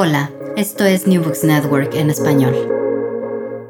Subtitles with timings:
[0.00, 2.54] Hola, esto es New Books Network en español.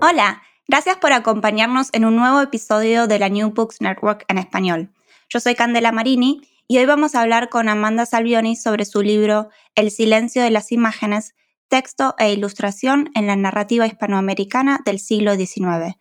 [0.03, 4.93] Hola, gracias por acompañarnos en un nuevo episodio de la New Books Network en español.
[5.31, 9.49] Yo soy Candela Marini y hoy vamos a hablar con Amanda Salvioni sobre su libro
[9.75, 11.35] El silencio de las imágenes,
[11.69, 15.97] texto e ilustración en la narrativa hispanoamericana del siglo XIX,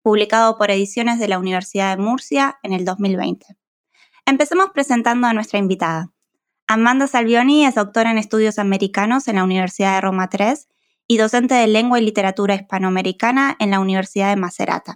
[0.00, 3.46] publicado por Ediciones de la Universidad de Murcia en el 2020.
[4.26, 6.12] Empecemos presentando a nuestra invitada.
[6.72, 10.54] Amanda Salvioni es doctora en estudios americanos en la Universidad de Roma III
[11.06, 14.94] y docente de lengua y literatura hispanoamericana en la Universidad de Macerata.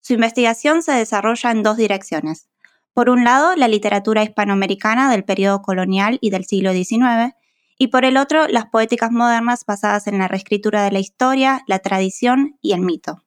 [0.00, 2.48] Su investigación se desarrolla en dos direcciones.
[2.94, 7.32] Por un lado, la literatura hispanoamericana del periodo colonial y del siglo XIX,
[7.78, 11.78] y por el otro, las poéticas modernas basadas en la reescritura de la historia, la
[11.78, 13.22] tradición y el mito.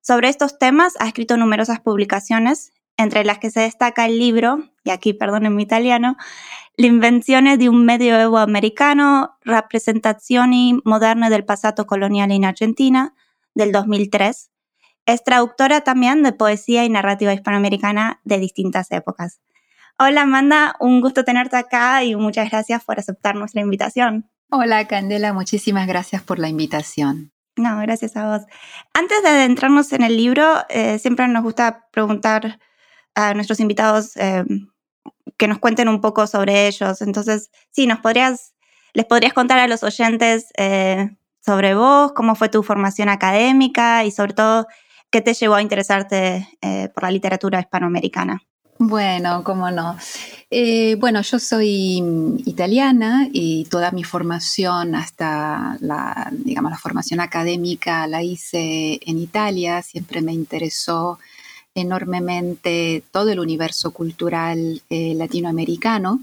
[0.00, 4.90] Sobre estos temas ha escrito numerosas publicaciones, entre las que se destaca el libro, y
[4.90, 6.16] aquí perdonen mi italiano,
[6.78, 13.14] L'invenzione di un medioevo americano, Rappresentazioni moderne del passato coloniale in Argentina,
[13.54, 14.50] del 2003.
[15.06, 19.40] Es traductora también de poesía y narrativa hispanoamericana de distintas épocas.
[19.98, 24.28] Hola Amanda, un gusto tenerte acá y muchas gracias por aceptar nuestra invitación.
[24.50, 27.32] Hola Candela, muchísimas gracias por la invitación.
[27.56, 28.46] No, gracias a vos.
[28.92, 32.60] Antes de adentrarnos en el libro, eh, siempre nos gusta preguntar
[33.14, 34.44] a nuestros invitados eh,
[35.36, 37.02] que nos cuenten un poco sobre ellos.
[37.02, 38.54] Entonces, sí, nos podrías,
[38.94, 44.10] les podrías contar a los oyentes eh, sobre vos, cómo fue tu formación académica y
[44.10, 44.66] sobre todo
[45.10, 48.42] qué te llevó a interesarte eh, por la literatura hispanoamericana.
[48.78, 49.96] Bueno, cómo no.
[50.98, 52.02] bueno, yo soy
[52.44, 55.78] italiana y toda mi formación, hasta
[56.30, 59.80] digamos, la formación académica, la hice en Italia.
[59.80, 61.18] Siempre me interesó
[61.76, 66.20] enormemente todo el universo cultural eh, latinoamericano.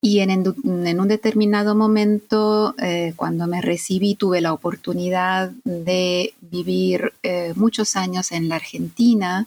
[0.00, 7.54] Y en, un determinado momento, eh, cuando me recibí, tuve la oportunidad de vivir eh,
[7.56, 9.46] muchos años en la Argentina,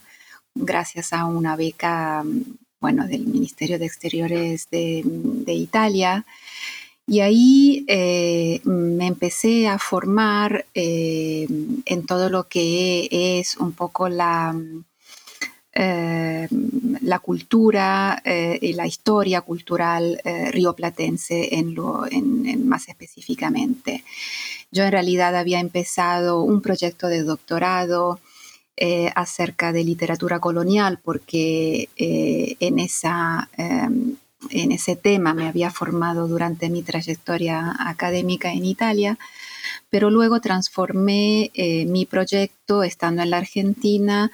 [0.54, 2.24] gracias a una beca
[2.80, 6.26] bueno, del Ministerio de Exteriores de, de Italia.
[7.06, 7.86] Y ahí
[8.64, 14.54] me empecé a formar en todo lo que es un poco la,
[15.80, 16.48] eh,
[17.02, 22.04] la cultura eh, y la historia cultural eh, rioplatense en lo,
[22.64, 24.02] más específicamente.
[24.72, 28.18] Yo en realidad había empezado un proyecto de doctorado
[29.14, 36.84] acerca de literatura colonial porque en, esa, en ese tema me había formado durante mi
[36.84, 39.18] trayectoria académica en Italia
[39.90, 41.50] pero luego transformé
[41.88, 44.30] mi proyecto estando en la Argentina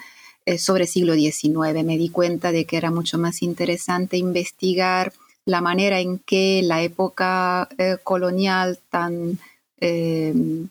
[0.46, 1.84] eh, sobre siglo XIX.
[1.84, 5.12] Me di cuenta de que era mucho más interesante investigar
[5.46, 9.38] la manera en que la época eh, colonial tan,
[9.80, 10.68] em,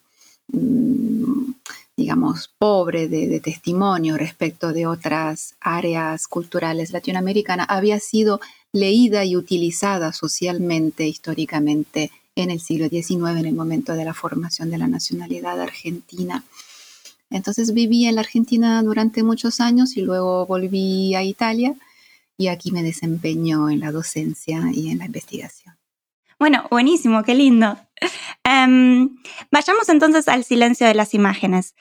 [0.51, 1.53] mm,
[1.97, 8.41] digamos, pobre de, de, testimonio respecto de otras áreas culturales latinoamericanas había sido
[8.72, 14.72] leída y utilizada socialmente, históricamente, en el siglo XIX, en el momento de la formación
[14.72, 16.44] de la nacionalidad argentina.
[17.33, 21.73] Entonces viví en la Argentina durante muchos años y luego volví a Italia
[22.38, 25.75] y aquí me desempeño en la docencia y en la investigación.
[26.39, 27.77] Bueno, buenísimo, qué lindo.
[28.44, 29.17] Em,
[29.51, 31.75] vayamos entonces al silencio de las imágenes.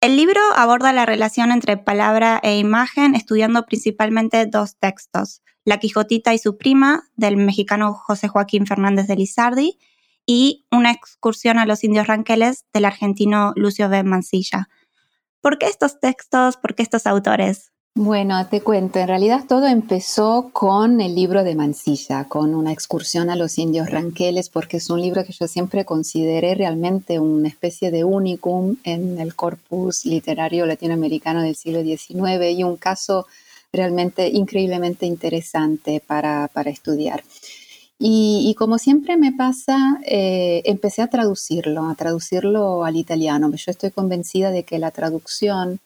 [0.00, 6.34] El libro aborda la relación entre palabra e imagen estudiando principalmente dos textos, La Quijotita
[6.34, 9.78] y su prima, del mexicano José Joaquín Fernández de Lizardi,
[10.26, 14.02] y Una excursión a los indios ranqueles del argentino Lucio B.
[14.04, 14.68] Mancilla.
[15.40, 16.56] ¿Por qué estos textos?
[16.58, 17.70] ¿Por qué estos autores?
[17.96, 23.30] Bueno, te cuento, en realidad todo empezó con el libro de Mansilla, con una excursión
[23.30, 27.90] a los indios ranqueles, porque es un libro que yo siempre consideré realmente una especie
[27.90, 33.26] de unicum en el corpus literario latinoamericano del siglo XIX y un caso
[33.72, 37.24] realmente increíblemente interesante para, para estudiar.
[38.02, 43.50] Y, como siempre me pasa, eh, empecé a traducirlo, a traducirlo al italiano.
[43.54, 45.80] Yo estoy convencida de que la traducción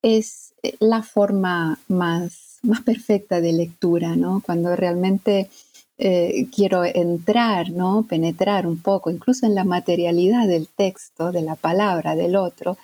[0.00, 4.40] es eh, la forma más, más perfecta de lectura, ¿no?
[4.42, 5.50] Cuando realmente
[5.98, 8.06] eh, quiero entrar, ¿no?
[8.08, 12.78] Penetrar un poco, incluso en la materialidad del texto, de la palabra del otro,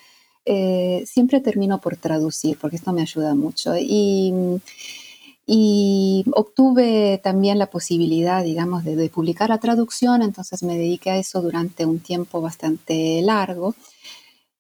[1.05, 3.75] siempre termino por traducir, porque esto me ayuda mucho.
[3.79, 4.33] Y
[5.51, 11.41] y obtuve también la posibilidad, digamos, de, publicar la traducción, entonces me dediqué a eso
[11.41, 13.75] durante un tiempo bastante largo.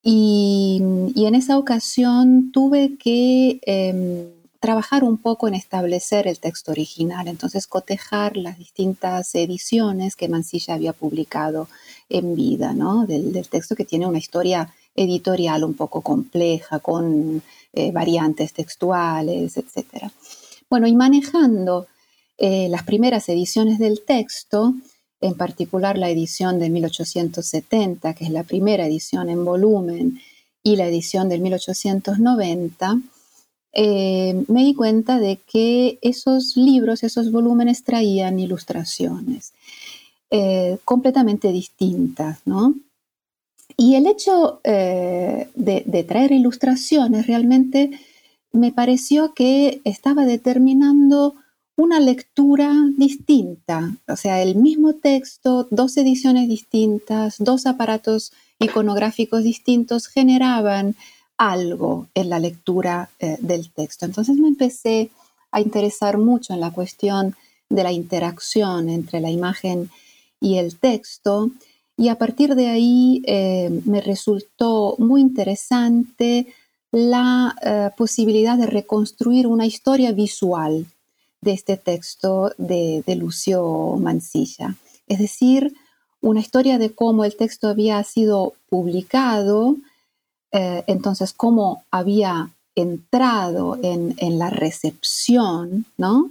[0.02, 0.80] Y,
[1.14, 4.30] en esa ocasión tuve que em,
[4.60, 10.72] trabajar un poco en establecer el texto original, entonces cotejar las distintas ediciones que Mansilla
[10.72, 11.68] había publicado
[12.08, 13.04] en vida, ¿no?
[13.04, 17.42] Del, texto que tiene una historia editorial un poco compleja, con
[17.74, 20.10] eh, variantes textuales, etc.
[20.70, 21.86] Bueno, y manejando
[22.36, 24.74] eh, las primeras ediciones del texto,
[25.20, 30.20] en particular la edición de 1870, que es la primera edición en volumen,
[30.62, 33.00] y la edición de 1890,
[33.72, 39.54] eh, me di cuenta de que esos libros, esos volúmenes traían ilustraciones
[40.30, 42.74] eh, completamente distintas, ¿no?
[43.76, 47.98] Y el hecho de, traer ilustraciones realmente
[48.52, 51.34] me pareció que estaba determinando
[51.76, 60.08] una lectura distinta, o sea, el mismo texto, dos ediciones distintas, dos aparatos iconográficos distintos
[60.08, 60.96] generaban
[61.36, 64.06] algo en la lectura eh, del texto.
[64.06, 65.10] Entonces me empecé
[65.52, 67.36] a interesar mucho en la cuestión
[67.68, 69.88] de la interacción entre la imagen
[70.40, 71.50] y el texto
[71.96, 76.46] y a partir de ahí eh, me resultó muy interesante
[76.90, 80.86] la eh, posibilidad de reconstruir una historia visual
[81.40, 84.74] de este texto de, de Lucio Mansilla.
[85.06, 85.74] Es decir,
[86.20, 89.76] una historia de cómo el texto había sido publicado,
[90.52, 96.30] eh, entonces cómo había entrado en, la recepción, ¿no?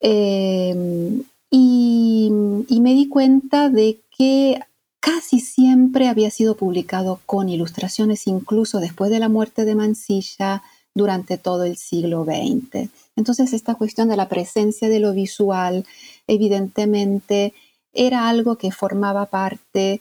[0.00, 4.60] Eh, y, me di cuenta de que
[5.00, 10.62] casi siempre había sido publicado con ilustraciones, incluso después de la muerte de Mansilla,
[10.94, 12.90] durante todo el siglo XX.
[13.16, 15.86] Entonces, esta cuestión de la presencia de lo visual,
[16.26, 17.54] evidentemente,
[17.92, 20.00] era algo que formaba parte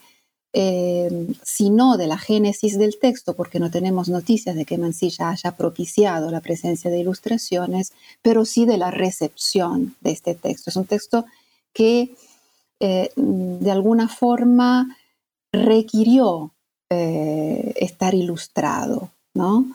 [0.52, 5.30] eh, si no de la génesis del texto, porque no tenemos noticias de que Mansilla
[5.30, 7.94] haya propiciado la presencia de ilustraciones,
[8.24, 10.72] pero sí de la recepción de este texto.
[10.72, 11.26] Es un texto
[11.72, 12.16] que
[12.80, 14.98] eh, de alguna forma
[15.52, 16.54] requirió
[16.90, 19.66] eh, estar ilustrado, ¿no?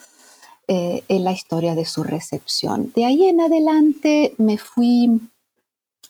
[0.66, 2.90] en la historia de su recepción.
[2.96, 5.20] De ahí en adelante me fui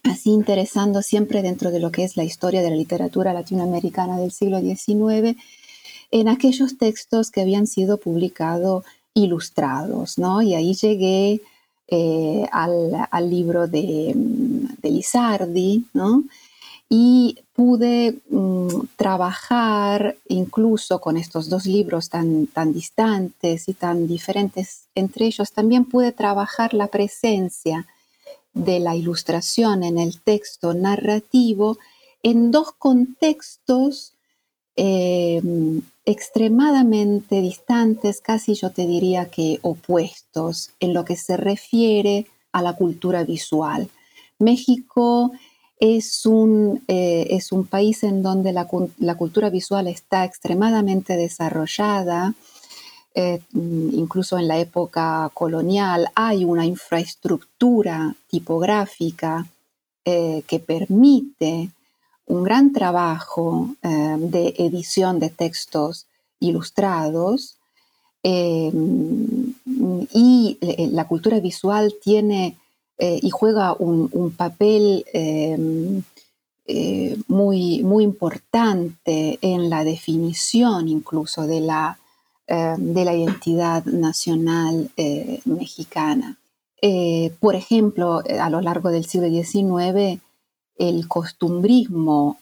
[0.04, 4.30] así interesando siempre dentro de lo que es la historia de la literatura latinoamericana del
[4.30, 5.36] siglo XIX,
[6.10, 10.42] en aquellos textos que habían sido publicados ilustrados, ¿no?
[10.42, 11.40] Y ahí llegué
[11.88, 16.24] eh, al, libro de, de, Lizardi, ¿no?
[16.96, 24.84] Y pude mm, trabajar incluso con estos dos libros tan, tan distantes y tan diferentes
[24.94, 27.84] entre ellos, también pude trabajar la presencia
[28.52, 31.78] de la ilustración en el texto narrativo
[32.22, 34.12] en dos contextos
[34.76, 42.62] em, extremadamente distantes, casi yo te diría que opuestos en lo que se refiere a
[42.62, 43.88] la cultura visual.
[44.38, 45.32] México
[45.84, 48.66] es un, eh, es un país en donde la,
[48.98, 52.32] la, cultura visual está extremadamente desarrollada,
[53.14, 59.46] eh, incluso en la época colonial, hay una infraestructura tipográfica
[60.06, 61.68] eh, que permite
[62.26, 66.06] un gran trabajo de edición de textos
[66.40, 67.58] ilustrados
[68.22, 70.58] y
[70.90, 72.56] la cultura visual tiene
[72.98, 75.04] y juega un, papel
[77.28, 81.98] muy, muy importante en la definición incluso de la
[82.46, 86.36] eh, de la identidad nacional eh, mexicana.
[86.82, 90.20] Eh, por ejemplo, a lo largo del siglo XIX,
[90.76, 92.38] el costumbrismo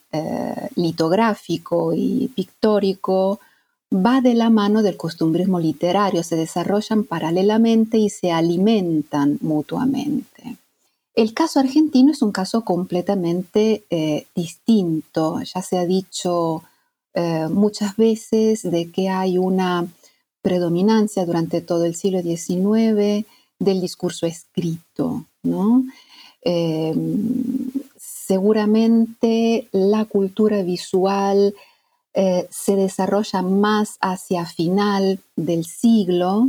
[0.75, 3.39] litográfico y pictórico
[3.93, 10.57] va de la mano del costumbrismo literario, se desarrollan paralelamente y se alimentan mutuamente.
[11.15, 13.85] El caso argentino es un caso completamente
[14.35, 15.41] distinto.
[15.43, 16.63] Ya se ha dicho
[17.15, 19.87] eh, muchas veces de que hay una
[20.41, 23.27] predominancia durante todo el siglo XIX
[23.59, 25.85] del discurso escrito, ¿no?
[26.43, 26.95] Eh,
[27.99, 31.55] seguramente la cultura visual
[32.15, 36.49] eh, se desarrolla más hacia final del siglo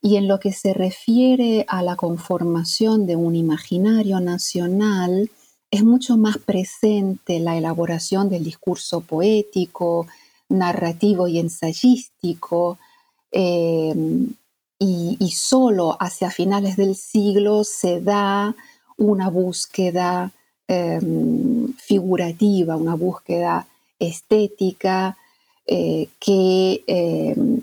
[0.00, 5.28] y en lo que se refiere a la conformación de un imaginario nacional,
[5.72, 10.06] es mucho más presente la elaboración del discurso poético,
[10.48, 12.78] narrativo y ensayístico,
[13.32, 14.34] em,
[14.78, 18.54] y, solo hacia finales del siglo se da
[18.96, 20.32] una búsqueda
[20.68, 23.66] em, figurativa, una búsqueda
[23.98, 25.16] estética
[25.66, 27.58] eh, que em,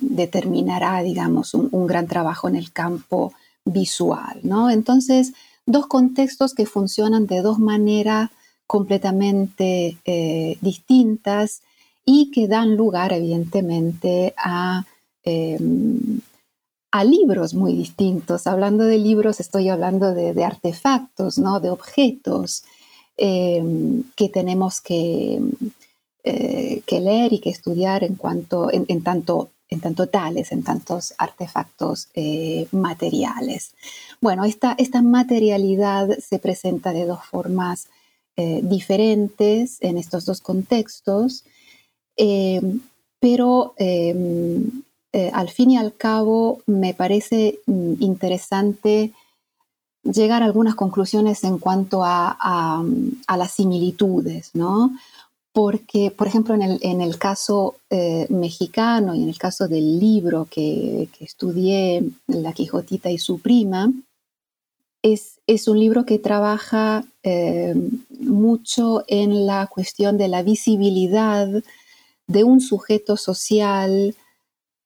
[0.00, 3.32] determinará, digamos, un, un, gran trabajo en el campo
[3.64, 4.70] visual, ¿no?
[4.70, 5.32] Entonces,
[5.66, 8.30] dos contextos que funcionan de dos maneras
[8.66, 11.62] completamente eh, distintas
[12.04, 14.84] y que dan lugar, evidentemente, a,
[16.90, 18.46] a libros muy distintos.
[18.46, 21.60] Hablando de libros, estoy hablando de, artefactos, ¿no?
[21.60, 22.64] de objetos
[23.22, 25.38] em, que tenemos que,
[26.24, 31.12] eh, que, leer y que estudiar en, cuanto, en, tanto, en tanto tales, en tantos
[31.18, 33.72] artefactos eh, materiales.
[34.22, 37.88] Bueno, esta, esta materialidad se presenta de dos formas
[38.36, 41.44] eh, diferentes en estos dos contextos,
[42.16, 42.80] em,
[43.18, 49.12] pero em, eh, al fin y al cabo me parece mm, interesante
[50.02, 52.84] llegar a algunas conclusiones en cuanto a,
[53.28, 54.92] las similitudes, ¿no?
[55.52, 61.08] Porque, por ejemplo, en el, caso eh, mexicano y en el caso del libro que,
[61.18, 63.92] estudié, La Quijotita y su prima,
[65.02, 67.74] es, un libro que trabaja eh,
[68.20, 71.48] mucho en la cuestión de la visibilidad
[72.26, 74.14] de un sujeto social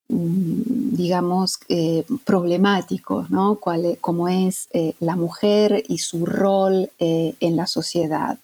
[0.08, 3.58] digamos, eh, problemáticos, ¿no?
[3.74, 8.38] E, como es eh, la mujer y su rol eh, en la sociedad.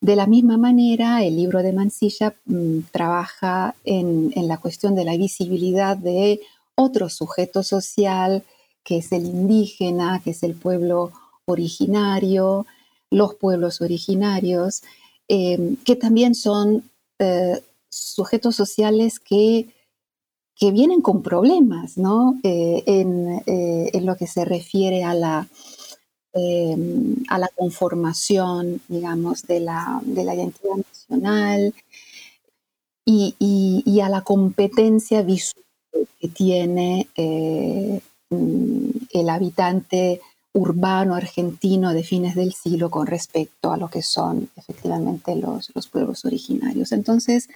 [0.00, 5.16] De la misma manera, el libro de Mansilla mm, trabaja en, la cuestión de la
[5.16, 6.40] visibilidad de
[6.74, 8.42] otro sujeto social,
[8.82, 11.12] que es el indígena, que es el pueblo
[11.46, 12.66] originario,
[13.10, 14.82] los pueblos originarios,
[15.28, 16.90] que también son
[17.88, 19.68] sujetos sociales que
[20.56, 22.38] que vienen con problemas, ¿no?
[22.42, 25.48] Eh, eh, en, lo que se refiere a la,
[26.32, 31.74] em, a la conformación, digamos, de la, identidad nacional
[33.04, 35.64] y, a la competencia visual
[36.20, 40.20] que tiene eh, mm, el habitante
[40.52, 45.88] urbano argentino de fines del siglo con respecto a lo que son efectivamente los, los
[45.88, 46.92] pueblos originarios.
[46.92, 47.48] Entonces,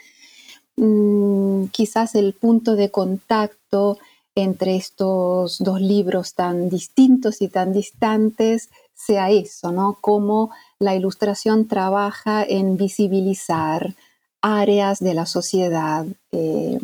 [0.78, 3.98] Mm, quizás el punto de contacto
[4.36, 9.98] entre estos dos libros tan distintos y tan distantes sea eso, ¿no?
[10.00, 13.96] Cómo la ilustración trabaja en visibilizar
[14.40, 16.78] áreas de la sociedad eh,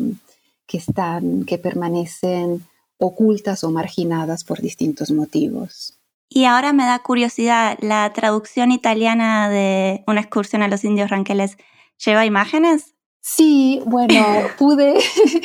[0.67, 5.97] que están, que permanecen ocultas o marginadas por distintos motivos.
[6.27, 11.57] Y ahora me da curiosidad, ¿la traducción italiana de Una excursión a los indios ranqueles
[12.03, 12.94] lleva imágenes?
[13.27, 14.23] Sí, bueno,
[14.59, 14.99] pude,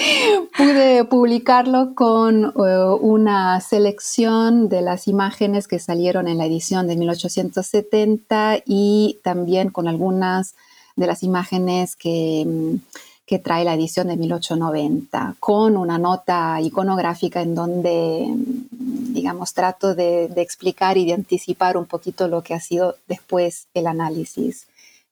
[0.58, 6.96] pude publicarlo con eh, una selección de las imágenes que salieron en la edición de
[6.96, 10.56] 1870 y también con algunas
[10.94, 12.76] de las imágenes que, mm,
[13.24, 19.94] que trae la edición de 1890, con una nota iconográfica en donde, mm, digamos, trato
[19.94, 24.66] de, explicar y de anticipar un poquito lo que ha sido después el análisis.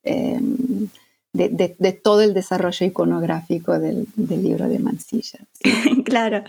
[0.04, 0.90] Em,
[1.32, 5.38] de, todo el desarrollo iconográfico del, libro de Mansilla.
[6.04, 6.44] claro.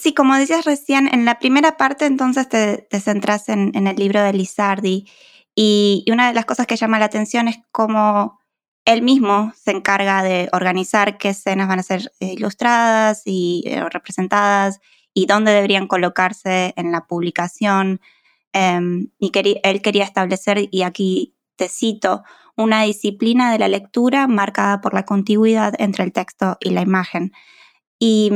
[0.00, 4.32] Sí, como decías recién, en la primera parte entonces te, centras en, el libro de
[4.32, 5.06] Lizardi
[5.54, 8.40] y, una de las cosas que llama la atención es cómo
[8.84, 13.82] él mismo se encarga de organizar qué escenas van a ser eh, ilustradas y eh,
[13.90, 14.80] representadas
[15.12, 18.00] y dónde deberían colocarse en la publicación.
[18.52, 22.22] Em, y él quería establecer, y aquí te cito,
[22.56, 27.32] una disciplina de la lectura marcada por la contigüidad entre el texto y la imagen.
[27.98, 28.30] Y,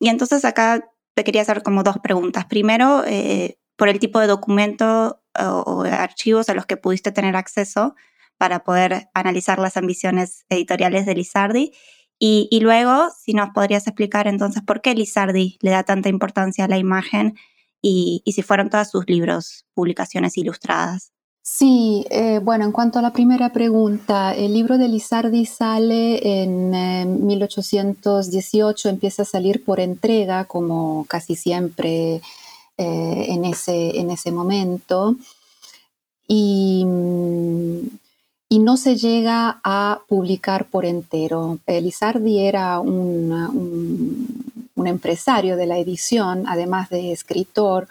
[0.00, 2.46] entonces acá te quería hacer como dos preguntas.
[2.46, 7.94] Primero, eh, por el tipo de documento o, archivos a los que pudiste tener acceso
[8.38, 11.72] para poder analizar las ambiciones editoriales de Lizardi.
[12.18, 16.68] Y, luego, si nos podrías explicar entonces por qué Lizardi le da tanta importancia a
[16.68, 17.34] la imagen
[17.80, 21.12] y, y si fueron todos sus libros, publicaciones ilustradas.
[21.52, 27.26] Sí, eh, bueno, en cuanto a la primera pregunta, el libro de Lizardi sale en
[27.26, 32.22] 1818, eh, empieza a salir por entrega, como casi siempre
[32.78, 35.16] eh, en, ese, en ese momento,
[36.28, 41.58] y, no se llega a publicar por entero.
[41.66, 47.88] Lizardi era un, un empresario de la edición, además de escritor,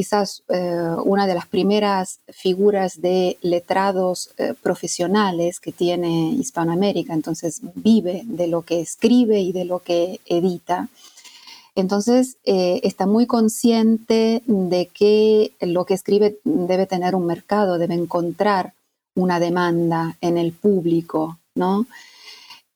[0.00, 7.60] quizás eh, una de las primeras figuras de letrados eh, profesionales que tiene Hispanoamérica, entonces
[7.74, 10.88] vive de lo que escribe y de lo que edita.
[11.74, 17.92] Entonces eh, está muy consciente de que lo que escribe debe tener un mercado, debe
[17.92, 18.72] encontrar
[19.14, 21.84] una demanda en el público, ¿no?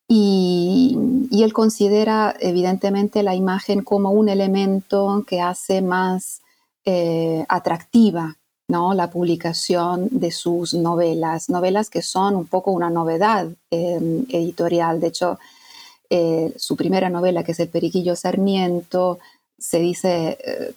[0.07, 0.95] Y,
[1.31, 6.43] y, él considera evidentemente la imagen como un elemento que hace más
[6.85, 8.37] eh, atractiva
[8.67, 8.93] ¿no?
[8.93, 14.99] la publicación de sus novelas, novelas que son un poco una novedad em, editorial.
[14.99, 15.39] De hecho,
[16.09, 19.19] eh, su primera novela, que es El Periquillo Sarmiento,
[19.57, 20.73] se dice eh,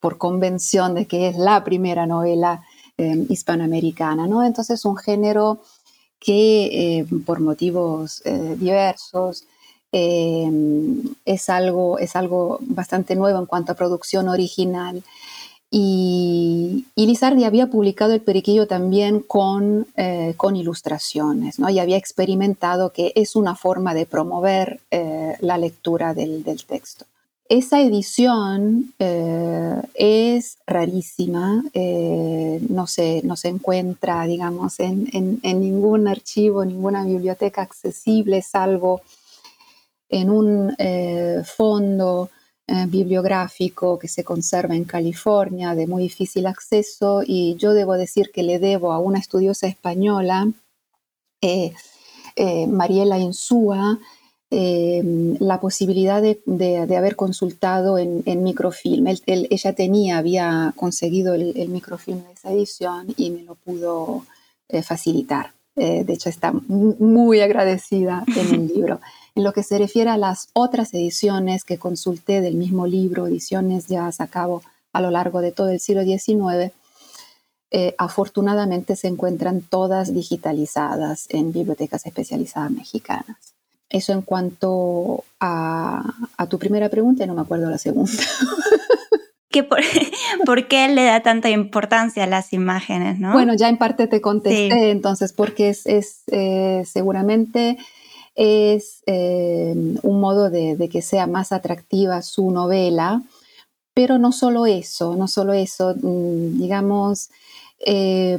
[0.00, 2.62] por convención de que es la primera novela
[2.96, 4.26] em, hispanoamericana.
[4.26, 4.44] ¿no?
[4.44, 5.60] Entonces, un género
[6.18, 8.22] que em, por motivos
[9.94, 15.02] diversos es, algo, es algo bastante nuevo en cuanto a producción original
[15.76, 21.68] y, Lizardi había publicado El Periquillo también con, eh, con ilustraciones, ¿no?
[21.68, 27.06] y había experimentado que es una forma de promover eh, la lectura del, texto.
[27.48, 36.64] Esa edición eh, es rarísima, no, se, no se encuentra, digamos, en, en, ningún archivo,
[36.64, 39.02] ninguna biblioteca accesible, salvo
[40.20, 40.74] en un
[41.44, 42.30] fondo
[42.66, 48.30] eh, bibliográfico que se conserva en California de muy difícil acceso y yo debo decir
[48.32, 50.50] que le debo a una estudiosa española,
[51.42, 51.74] eh,
[52.36, 53.98] eh, Mariela Insúa,
[54.50, 59.08] la posibilidad de, haber consultado en, microfilm.
[59.26, 64.24] ella tenía, había conseguido el, el, microfilm de esa edición y me lo pudo
[64.84, 65.52] facilitar.
[65.76, 69.00] De hecho, está muy agradecida en el libro.
[69.34, 73.86] En lo que se refiere a las otras ediciones que consulté del mismo libro, ediciones
[73.86, 74.62] ya a cabo
[74.92, 76.72] a lo largo de todo el siglo XIX,
[77.72, 83.54] eh, afortunadamente se encuentran todas digitalizadas en bibliotecas especializadas mexicanas.
[83.88, 86.14] Eso en cuanto a,
[86.48, 88.12] tu primera pregunta, no me acuerdo la segunda.
[90.44, 93.18] por, qué le da tanta importancia a las imágenes?
[93.20, 97.78] Bueno, ya en parte te contesté, entonces, porque es, eh, seguramente
[98.34, 103.22] es eh, un modo de, que sea más atractiva su novela,
[103.94, 107.30] pero no solo eso, no solo eso, mm, digamos,
[107.86, 108.36] eh,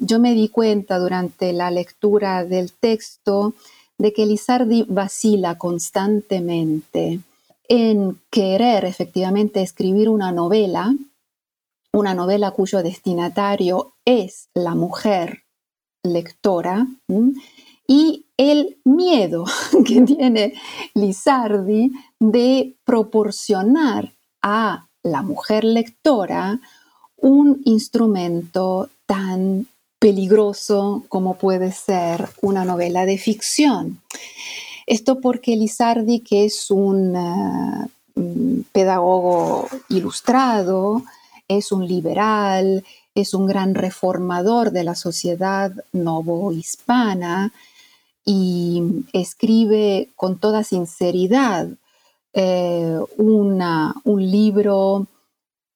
[0.00, 3.54] yo me di cuenta durante la lectura del texto
[3.96, 7.20] de que Lizardi vacila constantemente
[7.68, 10.94] en querer efectivamente escribir una novela,
[11.92, 15.44] una novela cuyo destinatario es la mujer
[16.02, 16.86] lectora,
[17.86, 19.44] y el miedo
[19.84, 20.54] que tiene
[20.94, 26.60] Lizardi de proporcionar a la mujer lectora
[27.16, 29.66] un instrumento tan
[29.98, 34.00] peligroso como puede ser una novela de ficción.
[34.88, 41.02] Esto porque Lizardi, que es un uh, pedagogo ilustrado,
[41.46, 47.52] es un liberal, es un gran reformador de la sociedad novohispana,
[48.30, 48.82] y
[49.14, 51.66] escribe con toda sinceridad
[52.34, 55.06] eh, un libro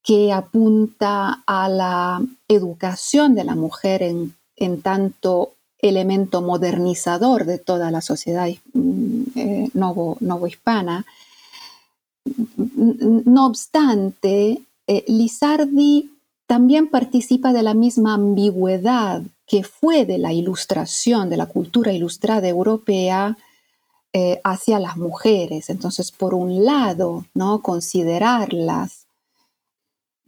[0.02, 8.00] que apunta a la educación de la mujer en, tanto elemento modernizador de toda la
[8.00, 11.04] sociedad mm, eh, novohispana.
[12.76, 16.10] No obstante, eh, Lizardi
[16.46, 22.48] también participa de la misma ambigüedad que fue de la ilustración, de la cultura ilustrada
[22.48, 23.36] europea
[24.12, 25.68] eh, hacia las mujeres.
[25.68, 27.60] Entonces, por un lado, ¿no?
[27.60, 29.01] considerarlas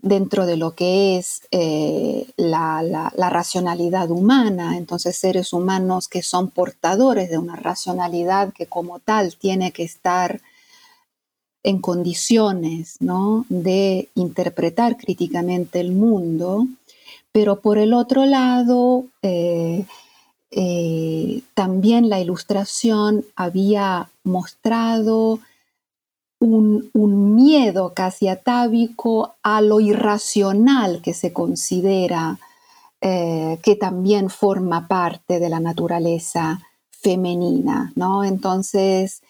[0.05, 6.51] dentro de lo que es eh, la, la, racionalidad humana, entonces seres humanos que son
[6.51, 10.43] portadores de una racionalidad que como tal tiene que estar
[11.63, 13.47] en condiciones ¿no?
[13.49, 16.67] de interpretar críticamente el mundo,
[17.33, 19.87] pero por el otro lado, eh,
[20.51, 25.41] eh, también la ilustración había mostrado
[26.47, 32.39] un, miedo casi atávico a lo irracional que se considera
[33.01, 38.25] eh, que también forma parte de la naturaleza femenina, ¿no?
[38.25, 39.23] Entonces,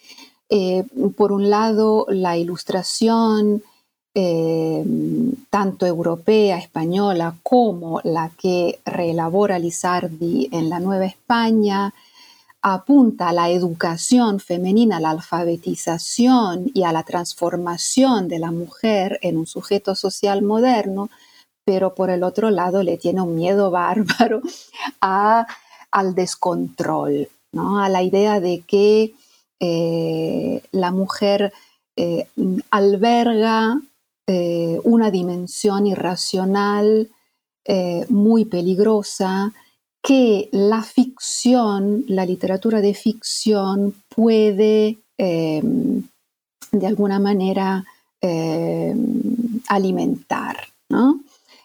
[1.16, 3.62] por un lado, la ilustración
[4.16, 4.85] eh,
[5.50, 11.92] tanto europea, española, como la que reelabora Lizardi en la Nueva España,
[12.66, 19.18] apunta a la educación femenina, a la alfabetización y a la transformación de la mujer
[19.20, 21.11] en un sujeto social moderno,
[21.66, 24.40] pero por el otro lado le tiene un miedo bárbaro
[25.00, 27.81] al descontrol, ¿no?
[27.81, 29.12] a la idea de que
[29.61, 31.53] eh, la mujer
[31.96, 32.29] eh,
[32.70, 33.79] alberga
[34.27, 37.11] eh, una dimensión irracional
[38.11, 39.55] muy peligrosa
[40.05, 46.03] que la ficción, la literatura de ficción puede em,
[46.71, 47.87] de alguna manera
[48.21, 50.59] em, alimentar.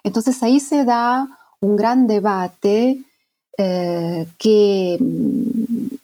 [0.04, 1.28] Entonces ahí se da
[1.60, 3.04] un gran debate
[3.58, 4.98] eh, que,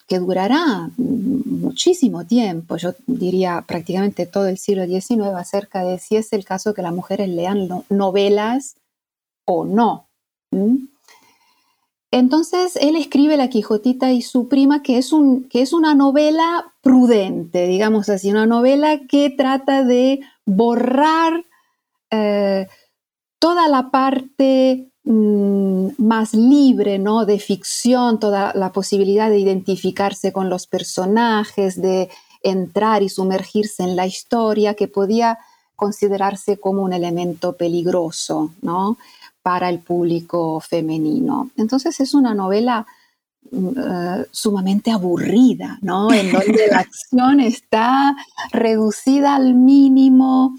[0.05, 6.33] que, durará muchísimo tiempo, yo diría prácticamente todo el siglo XIX, acerca de si es
[6.33, 8.75] el caso que las mujeres lean novelas
[9.45, 10.07] o no.
[12.15, 16.73] Entonces él escribe La Quijotita y su prima, que es, un, que es una novela
[16.79, 21.43] prudente, digamos así, una novela que trata de borrar
[22.11, 22.67] eh,
[23.37, 27.25] toda la parte mm, más libre, ¿no?
[27.25, 32.09] De ficción, toda la posibilidad de identificarse con los personajes, de
[32.41, 35.37] entrar y sumergirse en la historia, que podía
[35.75, 38.97] considerarse como un elemento peligroso, ¿no?
[39.45, 41.51] Para el público femenino.
[41.55, 42.87] Entonces es una novela
[43.51, 46.11] mm, eh, sumamente aburrida, ¿no?
[46.11, 48.15] En donde la acción está
[48.51, 50.57] reducida al mínimo,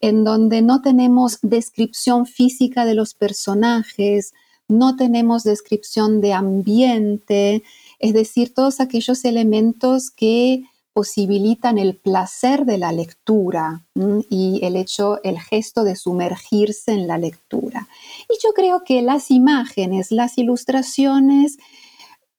[0.00, 4.32] en donde no tenemos descripción física de los personajes,
[4.66, 7.62] no tenemos descripción de ambiente,
[7.98, 13.82] es decir, todos aquellos elementos que posibilitan el placer de la lectura
[14.28, 17.88] y el hecho, el gesto de sumergirse en la lectura.
[18.28, 21.58] Y yo creo que las imágenes, las ilustraciones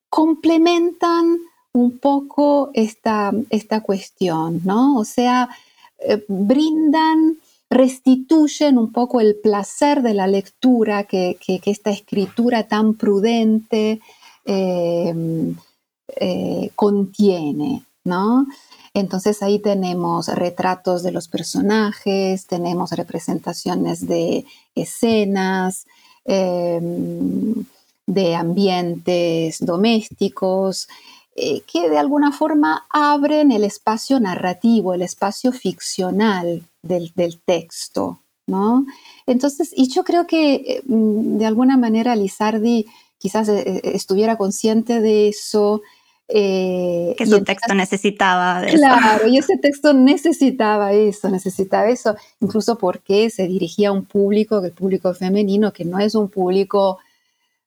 [0.09, 1.39] complementan
[1.73, 4.97] un poco esta, esta cuestión, ¿no?
[4.97, 5.49] O sea,
[5.97, 7.37] eh, brindan
[7.73, 13.99] restituyen un poco el placer de la lectura que, esta escritura tan prudente
[14.45, 15.53] eh,
[16.15, 18.45] eh, contiene, ¿no?
[18.93, 25.85] Entonces ahí tenemos retratos de los personajes, tenemos representaciones de escenas,
[26.25, 27.65] em,
[28.05, 30.87] de ambientes domésticos,
[31.35, 37.11] eh, que de alguna forma abren el espacio narrativo, el espacio ficcional del,
[37.43, 38.85] texto, ¿no?
[39.25, 42.85] Entonces, y yo creo que eh, mm, de alguna manera Lizardi
[43.17, 45.81] quizás eh, estuviera consciente de eso.
[46.27, 53.29] Que su texto necesitaba de Claro, y ese texto necesitaba eso, necesitaba eso, incluso porque
[53.29, 56.99] se dirigía a un público, el público femenino, que no es un público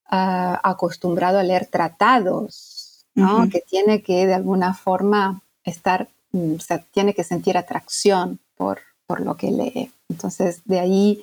[0.08, 3.04] ah, acostumbrado a leer tratados,
[3.50, 8.80] que tiene que de alguna forma estar, mm, o sea, tiene que sentir atracción por,
[9.06, 9.90] por lo que lee.
[10.10, 11.22] Entonces, de ahí,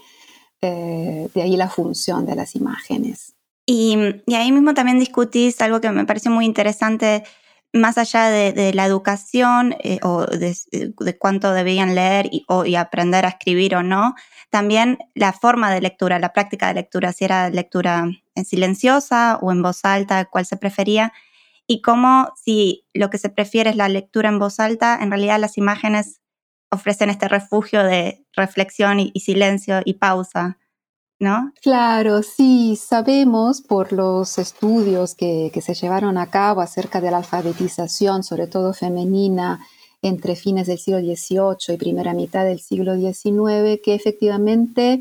[0.62, 3.34] eh, de ahí la función de las imágenes.
[3.66, 7.24] Y, y, ahí mismo también discutís algo que me pareció muy interesante,
[7.72, 12.76] más allá de, la educación eh, o de, de, cuánto debían leer y, o, y
[12.76, 14.16] aprender a escribir o no,
[14.50, 19.52] también la forma de lectura, la práctica de lectura, si era lectura en silenciosa o
[19.52, 21.14] en voz alta, cuál se prefería
[21.68, 25.40] y cómo si lo que se prefiere es la lectura en voz alta, en realidad
[25.40, 26.22] las imágenes
[26.70, 30.58] ofrecen este refugio de reflexión y, silencio y pausa.
[31.62, 38.24] Claro, sí, sabemos por los estudios que, se llevaron a cabo acerca de la alfabetización,
[38.24, 39.66] sobre todo femenina,
[40.02, 45.00] entre fines del siglo XVIII y primera mitad del siglo XIX, que efectivamente,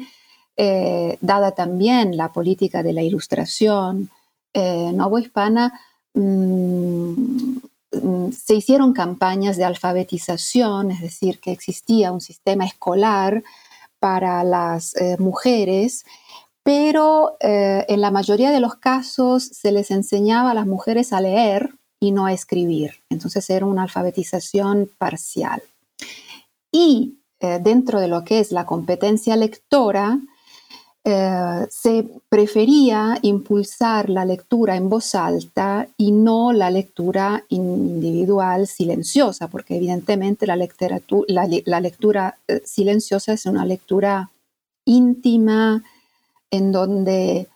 [0.57, 4.11] eh, dada también la política de la ilustración
[4.55, 5.73] eh, hispana
[6.15, 7.59] Mm,
[7.93, 13.43] mm, se hicieron campañas de alfabetización, es decir, que existía un sistema escolar
[14.03, 16.05] para las eh, mujeres,
[16.65, 21.21] pero eh, en la mayoría de los casos se les enseñaba a las mujeres a
[21.21, 22.95] leer y no a escribir.
[23.11, 25.63] Entonces era una alfabetización parcial.
[26.73, 30.19] Y eh, dentro de lo que es la competencia lectora,
[31.05, 39.49] eh, se prefería impulsar la lectura en voz alta y no la lectura individual silenciosa,
[39.49, 44.31] porque evidentemente la, la, lectura eh, silenciosa es una lectura
[44.85, 45.83] íntima
[46.53, 47.49] en donde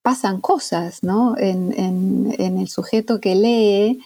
[0.00, 1.36] pasan cosas ¿no?
[1.36, 4.00] en, el sujeto que lee,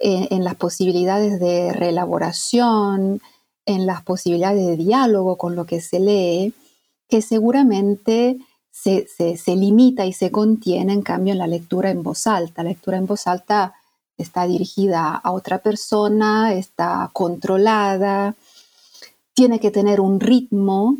[0.00, 3.20] en, en las posibilidades de reelaboración,
[3.66, 6.52] en las posibilidades de diálogo con lo que se lee
[7.12, 8.38] que seguramente
[8.70, 9.04] se,
[9.54, 12.62] limita y se contiene, en cambio, en la lectura en voz alta.
[12.62, 13.74] La lectura en voz alta
[14.16, 18.34] está dirigida a otra persona, está controlada,
[19.34, 20.96] tiene que tener un ritmo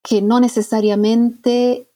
[0.00, 1.88] que no necesariamente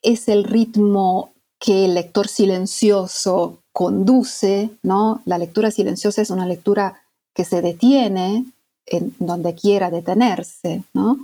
[0.00, 5.20] es el ritmo que el lector silencioso conduce, ¿no?
[5.26, 7.02] La lectura silenciosa es una lectura
[7.34, 8.46] que se detiene
[8.86, 11.18] en donde quiera detenerse, ¿no?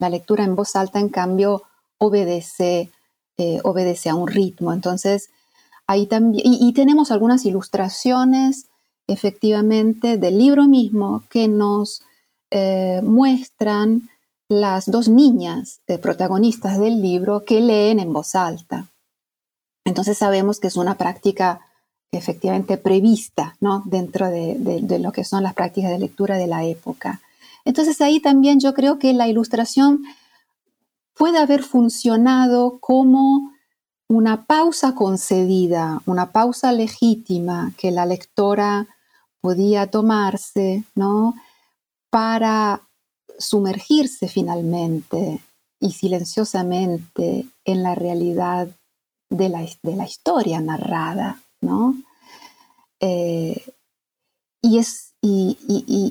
[0.00, 1.62] La lectura en voz alta, en cambio,
[1.98, 2.90] obedece,
[3.36, 4.72] eh, obedece a un ritmo.
[4.72, 5.30] Entonces,
[5.86, 8.66] ahí también, y, tenemos algunas ilustraciones,
[9.06, 12.02] efectivamente, del libro mismo que nos
[12.50, 14.08] eh, muestran
[14.48, 18.88] las dos niñas eh, protagonistas del libro que leen en voz alta.
[19.84, 21.60] Entonces sabemos que es una práctica
[22.12, 23.82] efectivamente prevista ¿no?
[23.86, 27.20] dentro de, lo que son las prácticas de lectura de la época.
[27.70, 30.02] Entonces ahí también yo creo que la ilustración
[31.14, 33.52] puede haber funcionado como
[34.08, 38.88] una pausa concedida, una pausa legítima que la lectora
[39.40, 41.36] podía tomarse, ¿no?
[42.10, 42.88] Para
[43.38, 45.40] sumergirse finalmente
[45.78, 48.66] y silenciosamente en la realidad
[49.28, 51.94] de la, de la historia narrada, ¿no?
[52.98, 53.62] Eh,
[54.60, 55.58] y, es, y,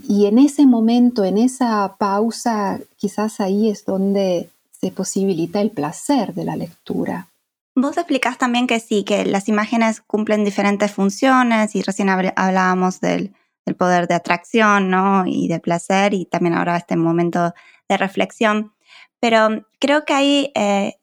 [0.08, 6.36] y, en ese momento, en esa pausa, quizás ahí es donde se posibilita el placer
[6.36, 7.28] de la lectura.
[7.76, 13.34] Vos explicás también que sí, que las imágenes cumplen diferentes funciones y recién hablábamos del,
[13.66, 15.26] del poder de atracción ¿no?
[15.26, 17.54] y de placer y también ahora este momento
[17.88, 18.74] de reflexión.
[19.20, 20.96] Pero creo que hay, eh,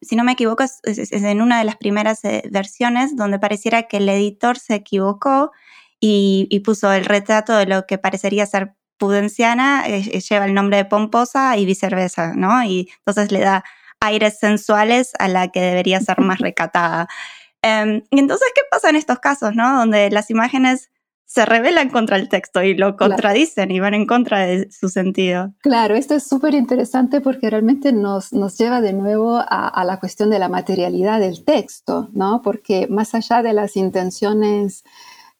[0.00, 3.98] si no me equivoco, es, en una de las primeras eh, versiones donde pareciera que
[3.98, 5.52] el editor se equivocó
[6.06, 10.84] y, puso el retrato de lo que parecería ser pudenciana, eh, lleva el nombre de
[10.84, 12.62] pomposa y viceversa, ¿no?
[12.64, 13.64] Y entonces le da
[14.00, 17.08] aires sensuales a la que debería ser más recatada.
[17.62, 19.78] Em, y entonces, ¿qué pasa en estos casos, ¿no?
[19.78, 20.90] Donde las imágenes
[21.24, 25.54] se rebelan contra el texto y lo contradicen y van en contra de su sentido.
[25.62, 30.28] Claro, esto es súper interesante porque realmente nos, nos lleva de nuevo a, la cuestión
[30.28, 32.42] de la materialidad del texto, ¿no?
[32.42, 34.84] Porque más allá de las intenciones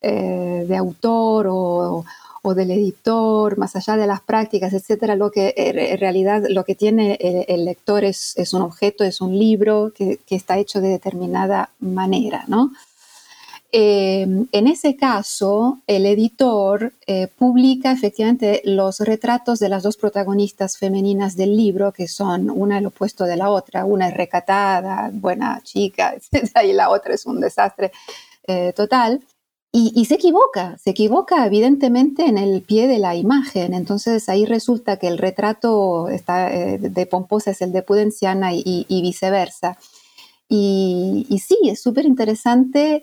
[0.04, 2.04] eh, de autor o,
[2.42, 6.74] o, del editor, más allá de las prácticas, etcétera, lo que en realidad lo que
[6.74, 10.88] tiene el, lector es, es, un objeto, es un libro que, que está hecho de
[10.88, 12.70] determinada manera, ¿no?
[13.76, 20.78] Eh, en ese caso, el editor eh, publica efectivamente los retratos de las dos protagonistas
[20.78, 23.84] femeninas del libro, que son una el opuesto de la otra.
[23.84, 26.14] Una es recatada, buena chica,
[26.64, 27.90] y la otra es un desastre
[28.46, 29.20] eh, total.
[29.76, 33.74] Y, se equivoca, se equivoca evidentemente en el pie de la imagen.
[33.74, 39.76] Entonces ahí resulta que el retrato está, de Pomposa es el de Pudenciana y, viceversa.
[40.48, 43.02] Y, y sí, es súper interesante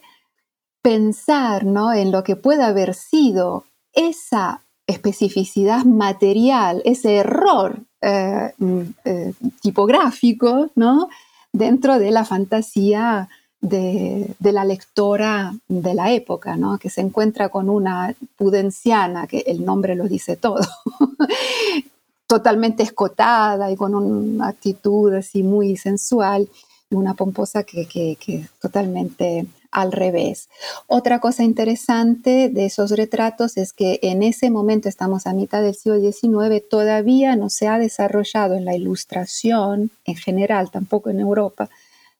[0.81, 1.91] pensar ¿no?
[1.91, 10.69] en lo que puede haber sido esa especificidad material, ese error eh, mm, eh, tipográfico,
[10.75, 11.09] ¿no?
[11.53, 13.29] dentro de la fantasía
[13.61, 16.77] de, la lectora de la época, ¿no?
[16.77, 20.61] que se encuentra con una pudenciana, que el nombre lo dice todo,
[22.27, 26.49] totalmente escotada y con una actitud así muy sensual,
[26.89, 30.49] y una pomposa que, que, que totalmente al revés.
[30.87, 35.75] Otra cosa interesante de esos retratos es que en ese momento, estamos a mitad del
[35.75, 41.69] siglo XIX, todavía no se ha desarrollado en la ilustración en general, tampoco en Europa,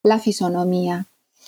[0.02, 1.08] la fisonomía.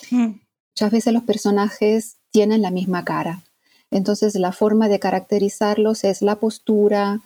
[0.10, 0.40] Hmm.
[0.76, 3.44] Muchas veces los personajes tienen la misma cara.
[3.92, 7.22] Entonces la forma de caracterizarlos es la postura,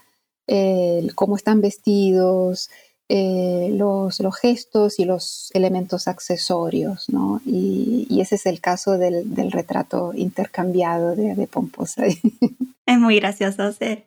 [1.16, 2.70] cómo están vestidos,
[3.10, 7.40] eh, los, los, gestos y los elementos accesorios, ¿no?
[7.46, 12.04] Y, ese es el caso del, del retrato intercambiado de, de, Pomposa.
[12.86, 14.04] Es muy gracioso, sí.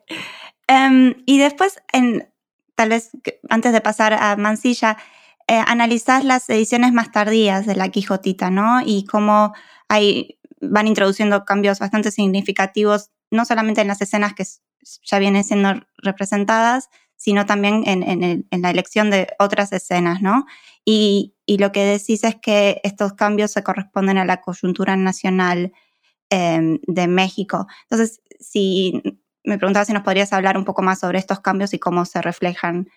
[0.66, 2.26] Em, y después, en,
[2.74, 3.10] tal vez
[3.50, 4.96] antes de pasar a Mansilla,
[5.50, 8.82] eh, analizás las ediciones más tardías de La Quijotita, ¿no?
[8.86, 9.52] Y cómo
[9.88, 14.44] hay, van introduciendo cambios bastante significativos, no solamente en las escenas que
[15.02, 20.46] ya vienen siendo representadas, sino también en, la elección de otras escenas, ¿no?
[20.84, 25.72] Y, lo que decís es que estos cambios se corresponden a la coyuntura nacional
[26.28, 27.66] em, de México.
[27.90, 29.02] Entonces, si
[29.42, 32.22] me preguntaba si nos podrías hablar un poco más sobre estos cambios y cómo se
[32.22, 32.88] reflejan,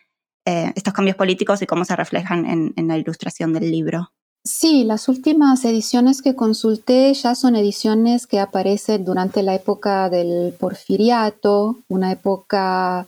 [0.45, 4.11] eh, estos cambios políticos y cómo se reflejan en, la ilustración del libro.
[4.43, 10.53] Sí, las últimas ediciones que consulté ya son ediciones que aparecen durante la época del
[10.59, 13.07] porfiriato, una época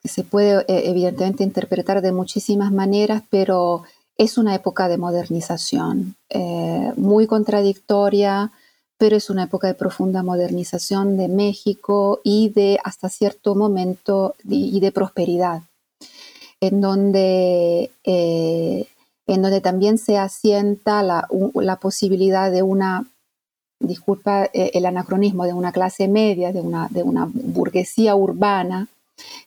[0.00, 3.82] que se puede eh, evidentemente interpretar de muchísimas maneras, pero
[4.16, 8.50] es una época de modernización, eh, muy contradictoria,
[8.96, 14.80] pero es una época de profunda modernización de México y de hasta cierto momento y
[14.80, 15.62] de prosperidad,
[16.62, 18.86] en donde, eh,
[19.26, 23.04] en donde también se asienta la, la posibilidad de una,
[23.80, 28.86] disculpa el anacronismo, de una clase media, de una, de una burguesía urbana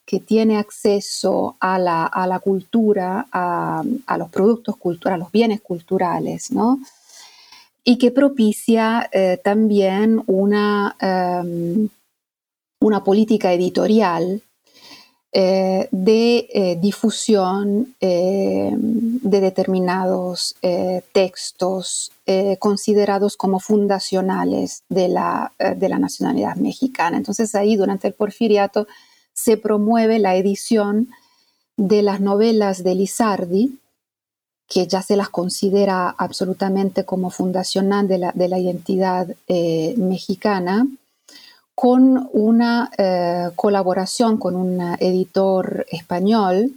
[0.05, 3.83] que tiene acceso a la, cultura, a,
[4.17, 6.79] los productos culturales, a los bienes culturales, ¿no?
[7.85, 11.87] Y que propicia eh, también una, em,
[12.81, 14.41] una política editorial
[15.37, 20.55] eh, de eh, difusión eh, de determinados
[21.11, 22.13] textos
[22.59, 27.17] considerados como fundacionales de la, de la nacionalidad mexicana.
[27.17, 28.87] Entonces ahí durante el porfiriato
[29.33, 31.09] se promueve la edición
[31.75, 33.77] de las novelas de Lizardi,
[34.69, 39.27] que ya se las considera absolutamente como fundacional de la, de la identidad
[39.97, 40.87] mexicana,
[41.75, 46.71] con una eh, colaboración con un editor español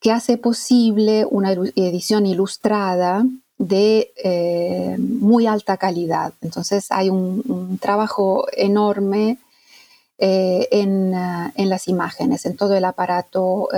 [0.00, 3.24] que hace posible una edición ilustrada
[3.56, 6.34] de eh, muy alta calidad.
[6.42, 9.38] Entonces hay un, trabajo enorme
[10.18, 13.68] eh, en, en, las imágenes, en todo el aparato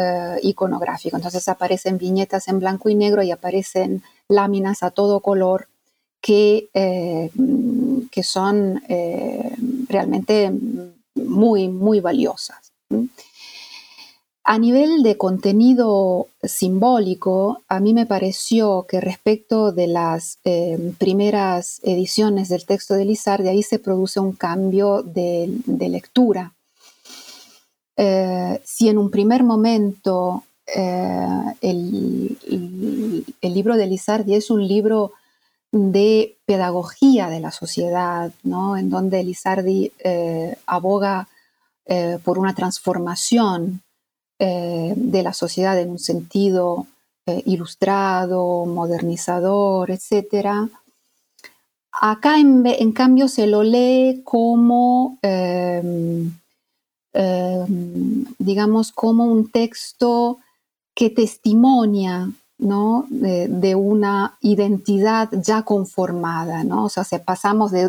[0.42, 1.16] iconográfico.
[1.16, 5.68] Entonces aparecen viñetas en blanco y negro y aparecen láminas a todo color
[6.20, 6.68] que,
[8.10, 8.82] que son
[9.90, 10.50] realmente
[11.14, 12.72] muy, muy valiosas.
[14.42, 21.80] A nivel de contenido simbólico, a mí me pareció que respecto de las eh, primeras
[21.84, 26.52] ediciones del texto de Lizardi, ahí se produce un cambio de, lectura.
[27.96, 31.26] Eh, si en un primer momento eh,
[31.60, 32.36] el,
[33.42, 35.12] el, libro de Lizardi es un libro
[35.72, 38.76] de pedagogía de la sociedad, ¿no?
[38.76, 41.28] en donde Lizardi eh, aboga
[41.86, 43.82] eh, por una transformación
[44.38, 46.86] eh, de la sociedad en un sentido
[47.44, 50.68] ilustrado, modernizador, etc.
[51.92, 55.16] Acá en, cambio se lo lee como,
[58.38, 60.38] digamos, como un texto
[60.92, 66.84] que testimonia de, una identidad ya conformada, ¿no?
[66.84, 67.88] O sea, pasamos de,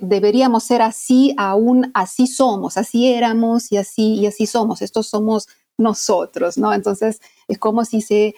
[0.00, 5.48] deberíamos ser así, aún así somos, así éramos y así, y así somos, estos somos
[5.76, 6.72] nosotros, ¿no?
[6.72, 8.34] Entonces, es como si se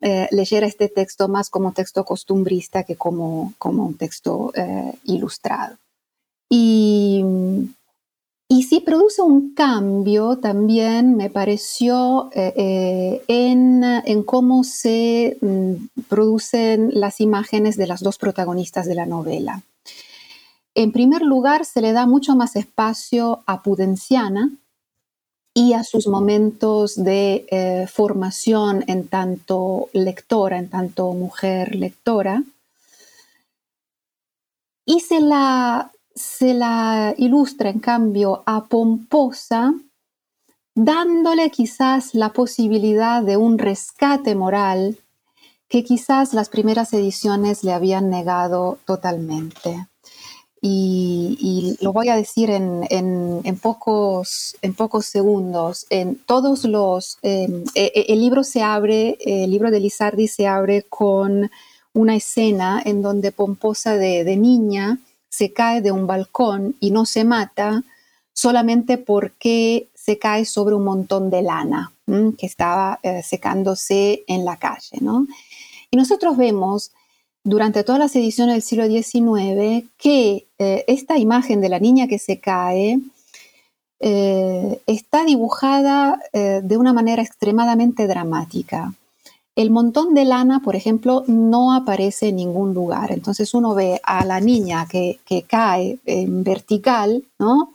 [0.00, 4.92] eh, leyera este texto más como un texto costumbrista que como, como un texto eh,
[5.04, 5.76] ilustrado.
[6.48, 7.24] Y
[8.50, 16.90] y sí produce un cambio también, me pareció, eh, eh, en, cómo se mm, producen
[16.94, 19.62] las imágenes de las dos protagonistas de la novela.
[20.74, 24.50] En primer lugar, se le da mucho más espacio a Pudenciana
[25.52, 32.42] y a sus momentos de eh, formación en tanto lectora, en tanto mujer lectora.
[34.86, 39.74] Y se la, se la ilustra en cambio a Pomposa,
[40.74, 44.98] dándole quizás la posibilidad de un rescate moral
[45.68, 49.86] que quizás las primeras ediciones le habían negado totalmente.
[50.60, 55.86] Y, lo voy a decir en, pocos, en pocos segundos.
[55.88, 60.48] En todos los, em, e, e, el libro se abre, el libro de Lizardi se
[60.48, 61.48] abre con
[61.92, 64.98] una escena en donde Pomposa de niña
[65.38, 67.84] se cae de un balcón y no se mata
[68.32, 71.92] solamente porque se cae sobre un montón de lana
[72.36, 74.98] que estaba eh, secándose en la calle.
[75.92, 76.90] Y nosotros vemos
[77.44, 82.18] durante todas las ediciones del siglo XIX que eh, esta imagen de la niña que
[82.18, 82.98] se cae
[84.00, 88.92] eh, está dibujada de una manera extremadamente dramática.
[89.58, 93.10] El montón de lana, por ejemplo, no aparece en ningún lugar.
[93.10, 95.18] Entonces uno ve a la niña que,
[95.48, 97.72] cae en vertical, ¿no?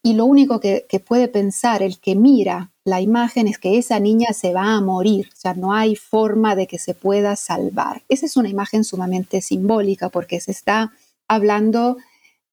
[0.00, 4.32] Y lo único que, puede pensar el que mira la imagen es que esa niña
[4.32, 8.04] se va a morir, o sea, no hay forma de que se pueda salvar.
[8.08, 10.92] Esa es una imagen sumamente simbólica porque se está
[11.26, 11.96] hablando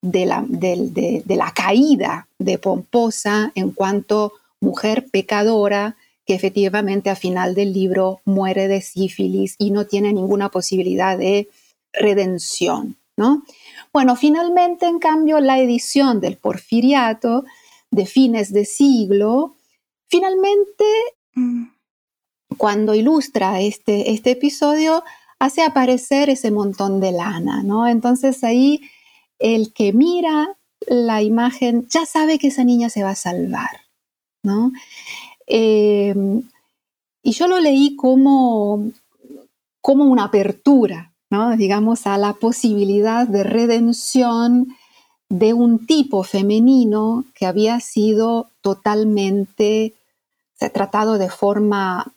[0.02, 5.98] de la, de la caída de Pomposa en cuanto mujer pecadora
[6.30, 11.50] que efectivamente a final del libro muere de sífilis y no tiene ninguna posibilidad de
[11.92, 13.42] redención, ¿no?
[13.92, 17.46] Bueno, finalmente, en cambio, la edición del Porfiriato
[17.90, 19.56] de fines de siglo,
[20.08, 20.86] finalmente,
[21.34, 21.64] mm.
[22.58, 25.04] cuando ilustra este, este episodio,
[25.40, 27.88] hace aparecer ese montón de lana, ¿no?
[27.88, 28.82] Entonces ahí
[29.40, 33.82] el que mira la imagen ya sabe que esa niña se va a salvar,
[34.44, 34.72] ¿no?
[35.50, 36.44] Em,
[37.24, 38.92] y yo lo leí como,
[39.82, 41.12] como una apertura,
[41.58, 44.76] digamos, a la posibilidad de redención
[45.28, 49.94] de un tipo femenino que había sido totalmente
[50.74, 52.12] tratado de forma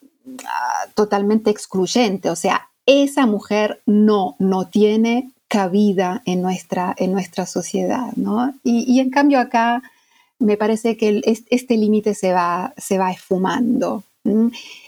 [0.47, 2.31] ah, totalmente excluyente.
[2.31, 8.13] O sea, esa mujer no, no tiene cabida en nuestra, en nuestra sociedad.
[8.17, 8.55] ¿no?
[8.65, 9.83] Y, en cambio acá
[10.43, 14.03] me parece que este límite se va, se va esfumando.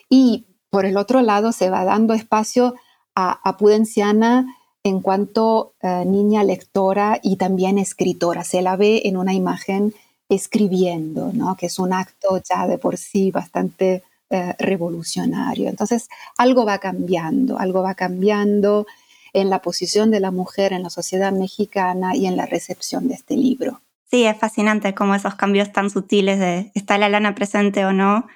[0.09, 2.74] Y por el otro lado, se va dando espacio
[3.14, 8.44] a, Pudenciana en cuanto eh, niña lectora y también escritora.
[8.44, 9.94] Se la ve en una imagen
[10.28, 11.57] escribiendo, ¿no?
[11.57, 15.68] que es un acto ya de por sí bastante eh, revolucionario.
[15.68, 18.86] Entonces, algo va cambiando, algo va cambiando
[19.32, 23.14] en la posición de la mujer en la sociedad mexicana y en la recepción de
[23.14, 23.80] este libro.
[24.14, 28.28] Sí, es fascinante cómo esos cambios tan sutiles de está la lana presente o no,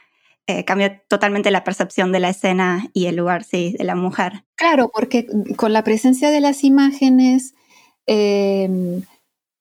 [0.48, 4.44] eh, cambia totalmente la percepción de la escena y el lugar, sí, de la mujer.
[4.56, 7.54] Claro, porque con la presencia de las imágenes,
[8.06, 9.02] em,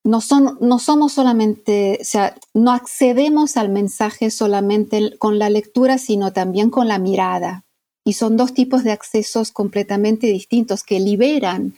[0.03, 5.99] no, son, no somos solamente, o sea, no accedemos al mensaje solamente con la lectura,
[5.99, 7.63] sino también con la mirada.
[8.03, 11.75] Y son dos tipos de accesos completamente distintos que liberan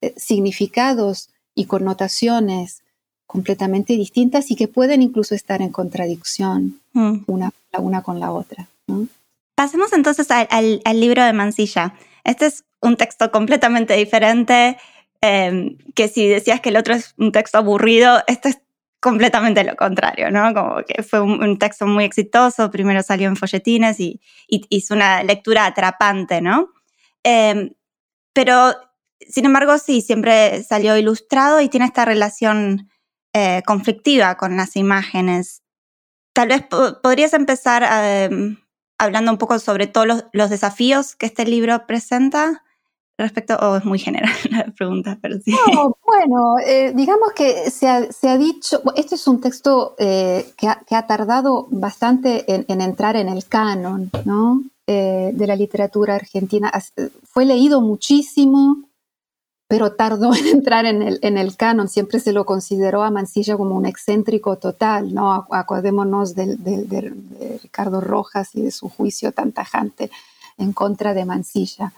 [0.00, 2.83] eh, significados y connotaciones
[3.26, 7.24] completamente distintas y que pueden incluso estar en contradicción mm.
[7.26, 8.68] una, una con la otra.
[9.54, 11.94] Pasemos entonces al, libro de Mansilla.
[12.24, 14.76] Este es un texto completamente diferente,
[15.20, 18.58] em, que si decías que el otro es un texto aburrido, este es
[19.00, 20.52] completamente lo contrario, ¿no?
[20.54, 25.66] Como que fue un, texto muy exitoso, primero salió en folletines y, hizo una lectura
[25.66, 26.70] atrapante, ¿no?
[27.22, 27.70] Em,
[28.32, 28.74] pero,
[29.20, 32.90] sin embargo, sí, siempre salió ilustrado y tiene esta relación
[33.36, 35.64] eh, conflictiva con las imágenes.
[36.32, 36.62] Tal vez
[37.02, 38.58] podrías empezar em,
[38.96, 42.62] hablando un poco sobre todos los, desafíos que este libro presenta
[43.18, 45.52] respecto, o es muy general la pregunta, pero sí.
[46.06, 51.66] bueno, eh, digamos que se ha, dicho, este es un texto eh, que, ha, tardado
[51.70, 54.62] bastante en, entrar en el canon, ¿no?
[54.86, 56.70] de la literatura argentina.
[57.24, 58.84] Fue leído muchísimo,
[59.68, 61.88] pero tardó en entrar en el, canon.
[61.88, 65.46] Siempre se lo consideró a Mansilla como un excéntrico total, ¿no?
[65.50, 67.12] Acordémonos de,
[67.62, 70.10] Ricardo Rojas y de su juicio tan tajante
[70.58, 71.92] en contra de Mansilla.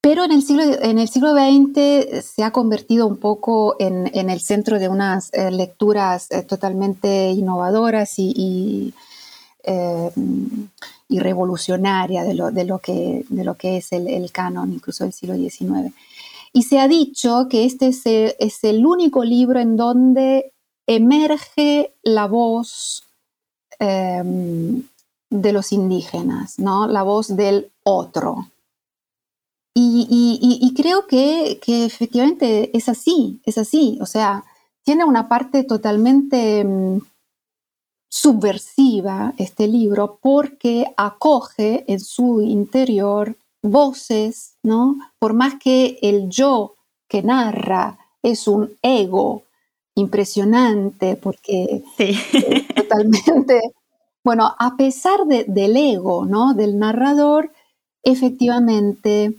[0.00, 4.40] Pero en el siglo, en el siglo XX se ha convertido un poco en, el
[4.40, 8.94] centro de unas eh, lecturas eh, totalmente innovadoras y,
[9.62, 10.10] eh,
[11.08, 15.36] revolucionarias de lo, de, lo que, de lo que es el canon, incluso del siglo
[15.36, 15.94] XIX.
[16.52, 20.52] Y se ha dicho que este es el, único libro en donde
[20.86, 23.04] emerge la voz
[23.78, 24.82] em,
[25.30, 26.86] de los indígenas, ¿no?
[26.86, 28.48] la voz del otro.
[29.74, 33.98] Y, creo que, efectivamente es así, es así.
[34.02, 34.44] O sea,
[34.82, 37.00] tiene una parte totalmente em,
[38.10, 44.96] subversiva este libro porque acoge en su interior voces, ¿no?
[45.18, 46.74] Por más que el yo
[47.08, 49.44] que narra es un ego
[49.94, 51.84] impresionante, porque
[52.74, 53.60] totalmente,
[54.24, 56.54] bueno, a pesar del ego, ¿no?
[56.54, 57.52] Del narrador,
[58.02, 59.34] efectivamente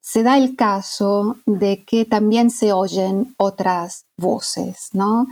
[0.00, 5.26] se da el caso de que también se oyen otras voces, ¿no?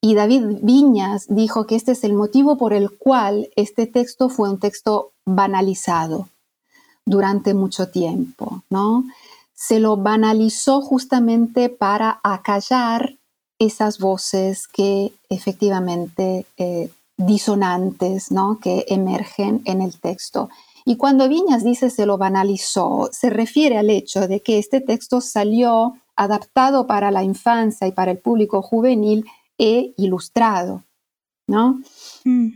[0.00, 4.50] Y David Viñas dijo que este es el motivo por el cual este texto fue
[4.50, 6.28] un texto banalizado,
[7.06, 9.04] durante mucho tiempo, ¿no?
[9.54, 13.16] Se lo banalizó justamente para acallar
[13.58, 18.58] esas voces que efectivamente eh, disonantes, ¿no?
[18.60, 20.48] Que emergen en el texto.
[20.84, 25.20] Y cuando Viñas dice se lo banalizó, se refiere al hecho de que este texto
[25.20, 29.24] salió adaptado para la infancia y para el público juvenil
[29.58, 30.82] e ilustrado,
[31.46, 31.80] ¿no?
[32.24, 32.48] Mm.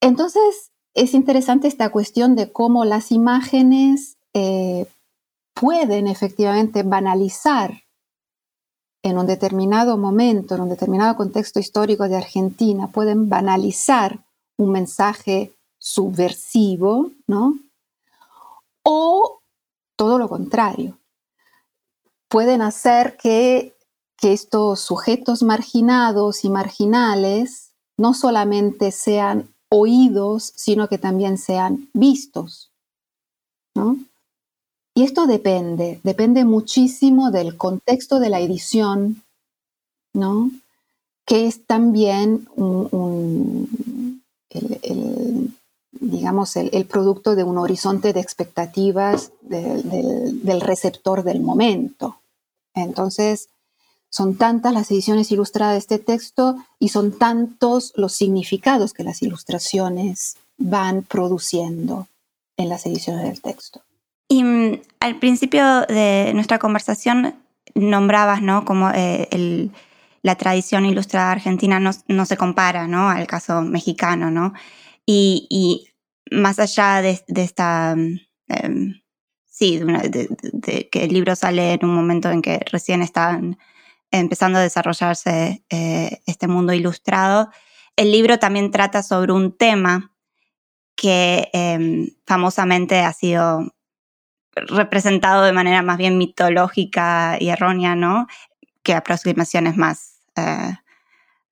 [0.00, 4.86] Entonces, es interesante esta cuestión de cómo las imágenes eh,
[5.52, 7.82] pueden efectivamente banalizar
[9.02, 14.24] en un determinado momento, en un determinado contexto histórico de Argentina, pueden banalizar
[14.56, 17.58] un mensaje subversivo, ¿no?
[18.82, 19.40] O
[19.96, 20.98] todo lo contrario.
[22.28, 23.76] Pueden hacer que,
[24.16, 32.70] que estos sujetos marginados y marginales no solamente sean oídos, sino que también sean vistos.
[34.94, 39.22] Y esto depende, depende muchísimo del contexto de la edición,
[40.14, 40.50] ¿no?
[41.26, 42.48] que es también
[44.50, 45.52] el,
[45.90, 52.20] digamos, el, producto de un horizonte de expectativas del receptor del momento.
[52.74, 53.48] Entonces,
[54.10, 59.22] son tantas las ediciones ilustradas de este texto y son tantos los significados que las
[59.22, 62.08] ilustraciones van produciendo
[62.56, 63.82] en las ediciones del texto.
[64.28, 67.34] Y mm, al principio de nuestra conversación
[67.74, 68.64] nombrabas, ¿no?
[68.64, 69.70] Como eh,
[70.22, 73.08] la tradición ilustrada argentina no, se compara ¿no?
[73.08, 74.54] al caso mexicano, ¿no?
[75.06, 75.88] Y,
[76.32, 77.94] más allá de, esta,
[78.48, 79.00] em,
[79.44, 83.56] sí, de, que el libro sale en un momento en que recién estaban
[84.10, 87.50] empezando a desarrollarse eh, este mundo ilustrado,
[87.96, 90.12] el libro también trata sobre un tema
[90.94, 93.74] que em, famosamente ha sido
[94.54, 98.26] representado de manera más bien mitológica y errónea, ¿no?
[98.82, 100.74] Que aproximaciones más eh,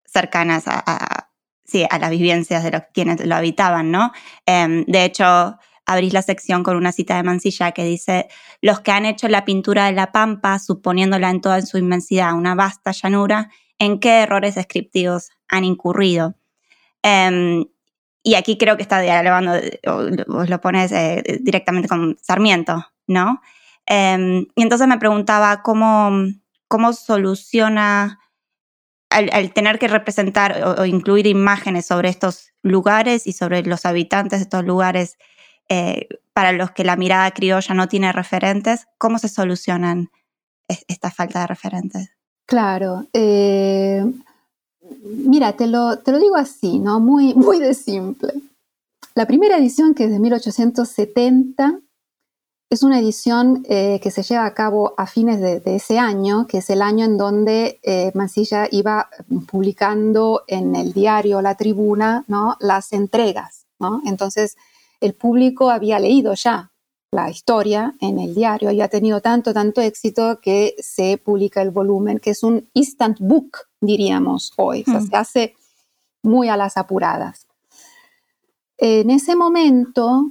[0.06, 1.30] cercanas a,
[1.64, 4.12] sí, a las vivencias de los, quienes lo habitaban, ¿no?
[4.46, 8.28] Em, de hecho, abrís la sección con una cita de Mansilla que dice,
[8.60, 12.54] los que han hecho la pintura de la pampa, suponiéndola en toda su inmensidad una
[12.54, 16.34] vasta llanura, ¿en qué errores descriptivos han incurrido?
[17.02, 17.66] Em,
[18.22, 19.52] y aquí creo que está dialogando,
[20.26, 23.42] vos lo pones eh, directamente con Sarmiento, ¿no?
[23.86, 26.10] Em, y entonces me preguntaba cómo,
[26.68, 28.18] cómo soluciona
[29.10, 34.44] al, tener que representar o, incluir imágenes sobre estos lugares y sobre los habitantes de
[34.44, 35.18] estos lugares
[35.68, 40.10] eh, para los que la mirada criolla no tiene referentes, ¿cómo se solucionan
[40.66, 42.10] esta falta de referentes?
[42.46, 43.06] Claro.
[43.12, 44.04] Eh,
[45.02, 47.00] mira, te lo, te lo digo así, ¿no?
[47.00, 48.32] Muy, muy de simple.
[49.14, 51.80] La primera edición, que es de 1870,
[52.70, 56.58] es una edición eh, que se lleva a cabo a fines de, ese año, que
[56.58, 59.08] es el año en donde eh, Mansilla iba
[59.46, 62.56] publicando en el diario La Tribuna ¿no?
[62.58, 63.66] las entregas.
[63.78, 64.02] ¿no?
[64.06, 64.56] Entonces,
[65.04, 66.70] el público había leído ya
[67.10, 71.70] la historia en el diario y ha tenido tanto, tanto éxito que se publica el
[71.70, 75.06] volumen, que es un instant book, diríamos hoy, o sea, mm.
[75.06, 75.54] se hace
[76.22, 77.46] muy a las apuradas.
[78.78, 80.30] En ese momento,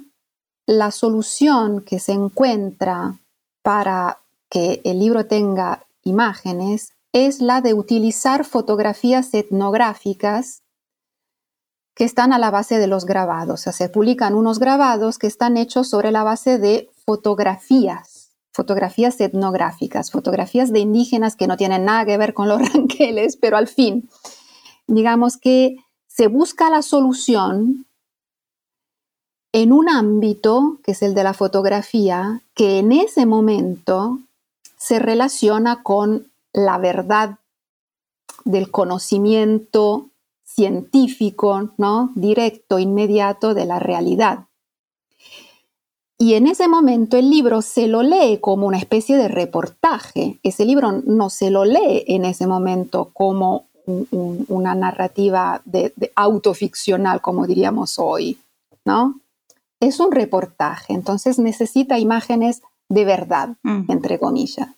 [0.66, 3.20] la solución que se encuentra
[3.62, 4.18] para
[4.50, 10.63] que el libro tenga imágenes es la de utilizar fotografías etnográficas
[11.96, 13.62] que están a la base de los grabados.
[13.62, 19.20] O sea, se publican unos grabados que están hechos sobre la base de fotografías, fotografías
[19.22, 23.68] etnográficas, fotografías de indígenas que no tienen nada que ver con los ranqueles, pero al
[23.68, 24.10] fin,
[24.88, 25.76] digamos que
[26.08, 27.86] se busca la solución
[29.52, 34.20] en un ámbito, que es el de la fotografía, que en ese momento
[34.78, 37.38] se relaciona con la verdad
[38.46, 40.10] del conocimiento
[40.56, 42.12] científico, ¿no?
[42.16, 44.48] directo, inmediato de la realidad.
[46.18, 50.40] Y en ese momento el libro se lo lee como una especie de reportaje.
[50.44, 57.46] Ese libro no se lo lee en ese momento como una narrativa de, autoficcional, como
[57.46, 58.38] diríamos hoy,
[58.86, 59.20] ¿no?
[59.82, 63.92] Es un reportaje, entonces necesita imágenes de verdad, mm.
[63.92, 64.70] entre comillas.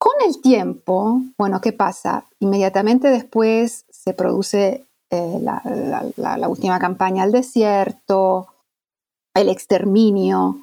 [0.00, 2.24] Con el tiempo, bueno, ¿qué pasa?
[2.38, 8.46] Inmediatamente después se produce eh, la, última campaña al desierto,
[9.34, 10.56] el exterminio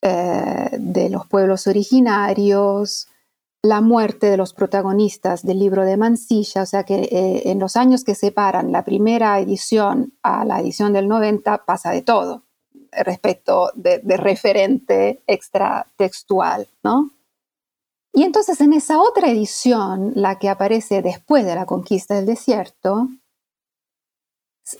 [0.00, 3.08] eh, de los pueblos originarios,
[3.60, 7.76] la muerte de los protagonistas del libro de Mansilla, o sea que eh, en los
[7.76, 12.44] años que separan la primera edición a la edición del 90 pasa de todo
[12.92, 17.10] respecto de, de referente extratextual, ¿no?
[18.12, 23.08] Y entonces en esa otra edición, la que aparece después de la conquista del desierto,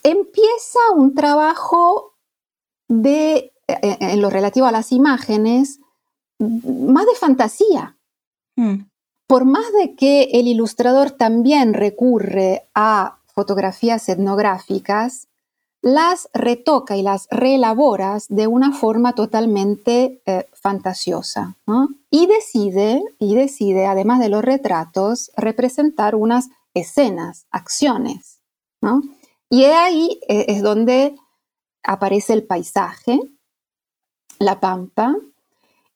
[0.02, 2.16] empieza un trabajo
[2.88, 5.80] de, eh, eh, en lo relativo a las imágenes,
[6.38, 7.96] más de fantasía.
[8.56, 8.86] Hmm.
[9.26, 15.29] Por más de que el ilustrador también recurre a fotografías etnográficas,
[15.82, 21.56] las retoca y las reelaboras de una forma totalmente eh, fantasiosa.
[22.10, 28.40] Y decide, y decide, además de los retratos, representar unas escenas, acciones.
[29.48, 31.16] Y ahí eh, es donde
[31.82, 33.20] aparece el paisaje,
[34.38, 35.16] la pampa,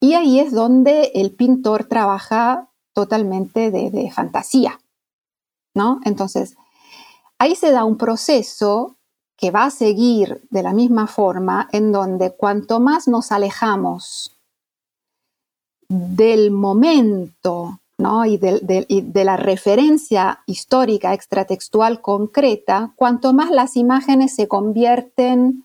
[0.00, 4.80] y ahí es donde el pintor trabaja totalmente de, de fantasía.
[5.74, 6.00] ¿no?
[6.04, 6.56] Entonces,
[7.38, 8.93] ahí se da un proceso
[9.36, 14.32] que va a seguir de la misma forma en donde cuanto más nos alejamos
[15.88, 17.80] del momento
[18.26, 25.64] y, de, la referencia histórica extratextual concreta, cuanto más las imágenes se convierten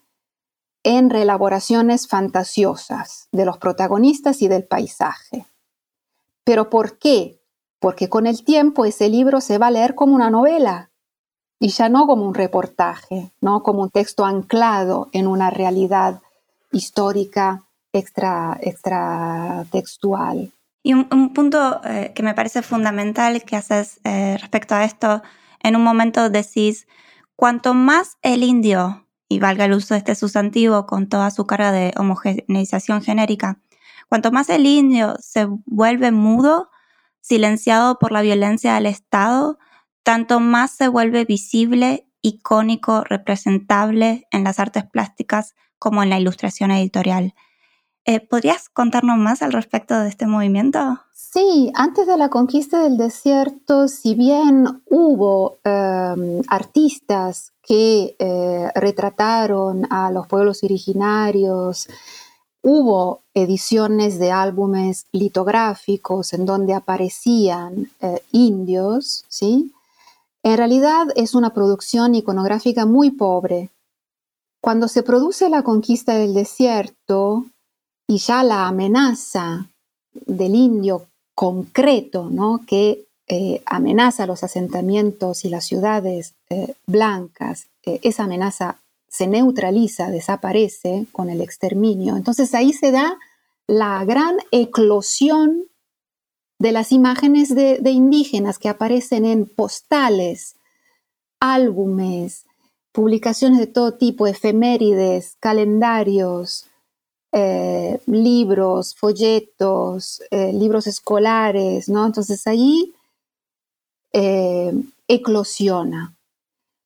[0.83, 5.47] en reelaboraciones fantasiosas de los protagonistas y del paisaje.
[6.43, 7.39] ¿Pero por qué?
[7.79, 10.88] Porque con el tiempo ese libro se va a leer como una novela,
[11.59, 16.21] y ya no como un reportaje, no como un texto anclado en una realidad
[16.71, 20.51] histórica extra, extra textual.
[20.81, 25.21] Y un, punto eh, que me parece fundamental que haces eh, respecto a esto,
[25.61, 26.87] en un momento decís,
[27.35, 31.71] cuanto más el indio, y valga el uso de este sustantivo con toda su carga
[31.71, 33.59] de homogeneización genérica,
[34.07, 36.69] cuanto más el indio se vuelve mudo,
[37.21, 39.59] silenciado por la violencia del Estado,
[40.03, 46.71] tanto más se vuelve visible, icónico, representable en las artes plásticas como en la ilustración
[46.71, 47.33] editorial.
[48.05, 50.99] Eh, ¿Podrías contarnos más al respecto de este movimiento?
[51.13, 59.85] Sí, antes de la conquista del desierto, si bien hubo em, artistas que eh, retrataron
[59.91, 61.87] a los pueblos originarios,
[62.63, 69.71] hubo ediciones de álbumes litográficos en donde aparecían eh, indios, ¿sí?
[70.43, 73.69] En realidad es una producción iconográfica muy pobre.
[74.61, 77.45] Cuando se produce la conquista del desierto
[78.07, 79.69] y ya la amenaza
[80.13, 82.61] del indio concreto, ¿no?
[82.65, 88.77] que eh, amenaza los asentamientos y las ciudades eh, blancas, eh, esa amenaza
[89.07, 92.15] se neutraliza, desaparece con el exterminio.
[92.15, 93.17] Entonces ahí se da
[93.67, 95.65] la gran eclosión
[96.59, 100.55] de las imágenes de, indígenas que aparecen en postales,
[101.39, 102.45] álbumes,
[102.91, 106.65] publicaciones de todo tipo, efemérides, calendarios,
[107.31, 112.05] eh, libros, folletos, eh, libros escolares, ¿no?
[112.05, 112.93] Entonces ahí
[114.11, 114.73] eh,
[115.07, 116.13] eclosiona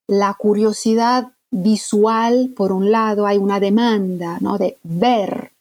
[0.07, 4.57] la curiosidad visual, por un lado, hay una demanda, ¿no?
[4.57, 5.51] De ver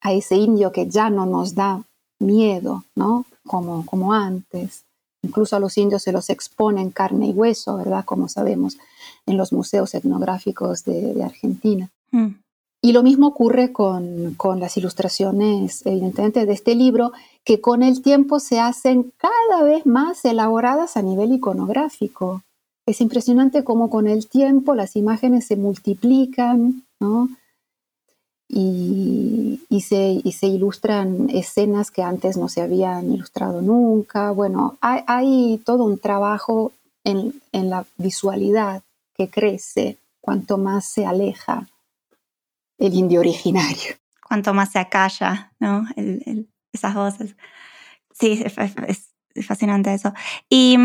[0.00, 1.82] a ese indio que ya no nos da
[2.18, 3.24] miedo, ¿no?
[3.46, 4.84] Como, como antes.
[5.22, 8.04] Incluso a los indios se los exponen carne y hueso, ¿verdad?
[8.04, 8.76] Como sabemos
[9.26, 11.90] en los museos etnográficos de, Argentina.
[12.10, 12.34] Mm.
[12.82, 18.02] Y lo mismo ocurre con, con, las ilustraciones, evidentemente, de este libro, que con el
[18.02, 22.42] tiempo se hacen cada vez más elaboradas a nivel iconográfico.
[22.86, 27.30] Es impresionante cómo con el tiempo las imágenes se multiplican, ¿no?
[28.48, 34.30] Y, se, ilustran escenas que antes no se habían ilustrado nunca.
[34.30, 36.72] Bueno, hay, todo un trabajo
[37.04, 38.82] en, la visualidad
[39.16, 41.68] que crece cuanto más se aleja
[42.78, 43.94] el indio originario.
[44.26, 45.86] Cuanto más se acalla, ¿no?
[46.72, 47.36] esas voces.
[48.12, 50.12] Sí, es, fascinante eso.
[50.48, 50.76] Y,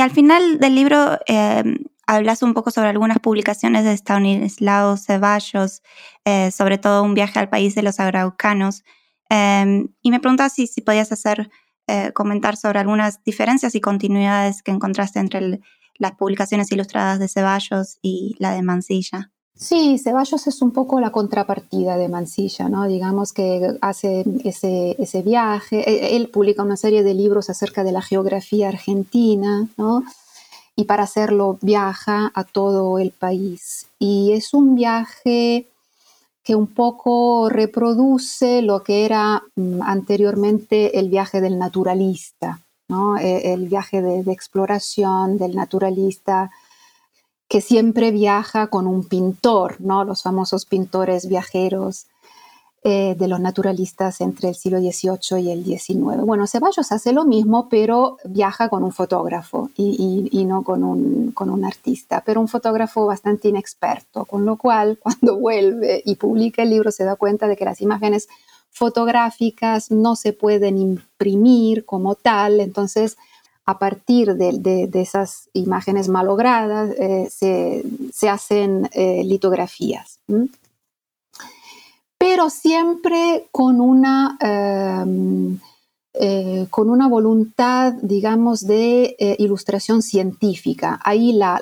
[0.00, 1.62] al final del libro eh,
[2.06, 5.82] hablas un poco sobre algunas publicaciones de Stanislao Ceballos,
[6.24, 8.84] eh, sobre todo un viaje al país de los araucanos,
[9.28, 11.50] em, y me preguntaba si, si podías hacer,
[11.86, 15.60] eh, comentar sobre algunas diferencias y continuidades que encontraste entre
[15.98, 19.30] las publicaciones ilustradas de Ceballos y la de Mansilla.
[19.56, 22.88] Sí, Ceballos es un poco la contrapartida de Mansilla, ¿no?
[22.88, 27.92] Digamos que hace ese, ese viaje, e, él publica una serie de libros acerca de
[27.92, 30.02] la geografía argentina, ¿no?
[30.76, 33.86] Y para hacerlo viaja a todo el país.
[33.98, 35.68] Y es un viaje
[36.42, 43.16] que un poco reproduce lo que era mm, anteriormente el viaje del naturalista, ¿no?
[43.16, 46.50] E, el viaje de, de exploración del naturalista
[47.48, 50.04] que siempre viaja con un pintor, ¿no?
[50.04, 52.06] los famosos pintores viajeros
[52.86, 56.18] eh, de los naturalistas entre el siglo XVIII y el XIX.
[56.26, 61.48] Bueno, Ceballos hace lo mismo, pero viaja con un fotógrafo y, no con un, con
[61.48, 66.68] un, artista, pero un fotógrafo bastante inexperto, con lo cual cuando vuelve y publica el
[66.68, 68.28] libro se da cuenta de que las imágenes
[68.68, 73.16] fotográficas no se pueden imprimir como tal, entonces
[73.64, 80.18] a partir de, esas imágenes malogradas eh, se, hacen eh, litografías
[82.26, 85.58] pero siempre con una, em,
[86.14, 90.98] eh, con una voluntad, digamos, de eh, ilustración científica.
[91.04, 91.60] Ahí la,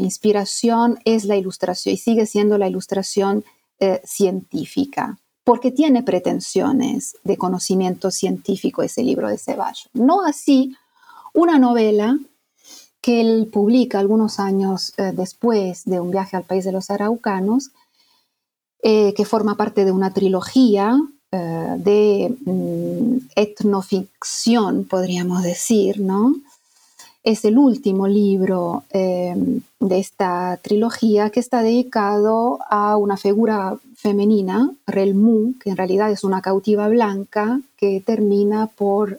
[0.00, 3.44] inspiración es la ilustración y sigue siendo la ilustración
[3.78, 9.90] eh, científica, porque tiene pretensiones de conocimiento científico ese libro de Ceballos.
[9.92, 10.76] No así
[11.34, 12.18] una novela
[13.00, 17.70] que él publica algunos años después de un viaje al país de los araucanos,
[18.86, 21.00] eh, que forma parte de una trilogía
[21.32, 26.34] eh, de mm, etnoficción, podríamos decir, ¿no?
[27.22, 29.34] Es el último libro eh,
[29.80, 36.22] de esta trilogía que está dedicado a una figura femenina, Relmu, que en realidad es
[36.22, 39.18] una cautiva blanca que termina por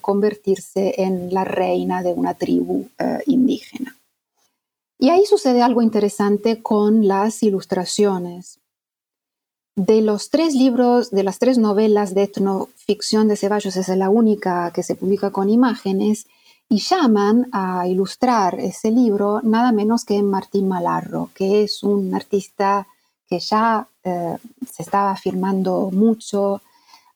[0.00, 2.86] convertirse en la reina de una tribu
[3.26, 3.96] indígena.
[5.00, 8.59] Y ahí sucede algo interesante con las ilustraciones,
[9.86, 14.70] de los tres libros, de las tres novelas de etnoficción de Ceballos, es la única
[14.74, 16.26] que se publica con imágenes,
[16.68, 22.86] y llaman a ilustrar ese libro nada menos que Martín Malarro, que es un artista
[23.26, 24.36] que ya eh,
[24.70, 26.60] se estaba afirmando mucho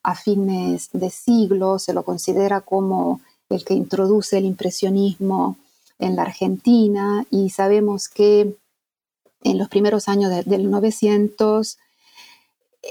[0.01, 5.55] a fines de siglo, se lo considera como el que introduce el impresionismo
[5.99, 8.57] en la Argentina y sabemos que
[9.43, 11.77] en los primeros años del 900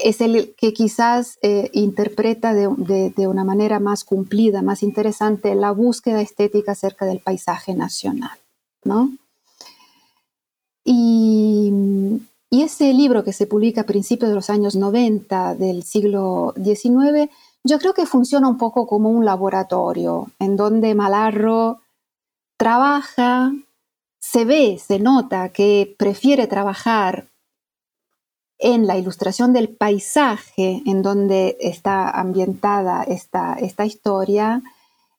[0.03, 6.21] es el que quizás eh, interpreta de, una manera más cumplida, más interesante, la búsqueda
[6.21, 8.37] estética acerca del paisaje nacional.
[8.83, 9.11] ¿no?
[10.83, 11.71] Y,
[12.49, 17.31] y, ese libro que se publica a principios de los años 90 del siglo XIX,
[17.63, 21.79] yo creo que funciona un poco como un laboratorio en donde Malarro
[22.57, 23.53] trabaja,
[24.19, 27.27] se ve, se nota que prefiere trabajar
[28.59, 34.61] en la ilustración del paisaje en donde está ambientada esta, esta historia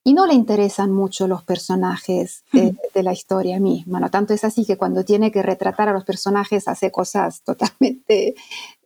[0.06, 3.98] y no le interesan mucho los personajes de, la historia misma.
[3.98, 4.08] ¿no?
[4.08, 8.36] Tanto es así que cuando tiene que retratar a los personajes hace cosas totalmente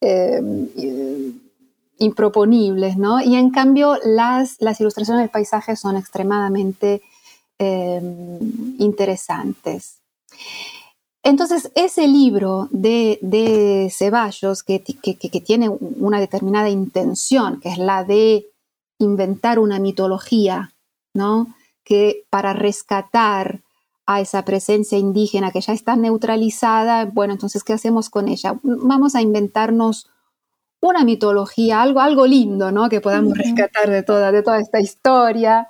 [0.01, 1.32] eh,
[1.98, 2.96] improponibles.
[2.96, 3.20] ¿no?
[3.20, 7.03] Y en cambio las, las ilustraciones del paisaje son extremadamente
[7.59, 8.01] eh,
[8.78, 9.98] interesantes.
[11.23, 14.79] Entonces, ese libro de, Ceballos, que,
[15.45, 18.47] tiene una determinada intención, que es la de
[18.99, 20.73] inventar una mitología,
[21.14, 21.55] ¿no?
[21.85, 23.61] Que para rescatar
[24.07, 28.59] a esa presencia indígena que ya está neutralizada, bueno, entonces, ¿qué hacemos con ella?
[28.62, 30.09] Vamos a inventarnos
[30.81, 32.89] una mitología, algo, algo lindo, ¿no?
[32.89, 35.68] Que podamos rescatar de toda, de toda esta historia.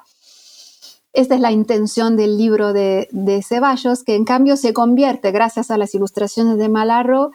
[1.12, 3.08] Esta es la intención del libro de,
[3.46, 7.32] Ceballos, que en cambio se convierte, gracias a las ilustraciones de Malarro,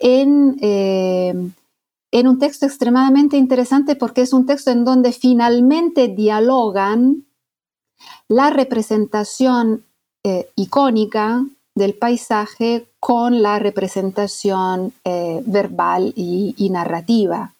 [0.00, 1.34] en, eh,
[2.10, 7.26] en un texto extremadamente interesante porque es un texto en donde finalmente dialogan
[8.28, 9.84] la representación
[10.24, 11.46] eh, icónica
[11.76, 17.54] del paisaje con la representación eh, verbal y, narrativa.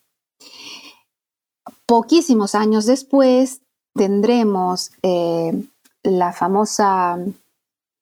[1.86, 3.60] Poquísimos años después,
[3.96, 5.52] tendremos eh,
[6.02, 7.18] la famosa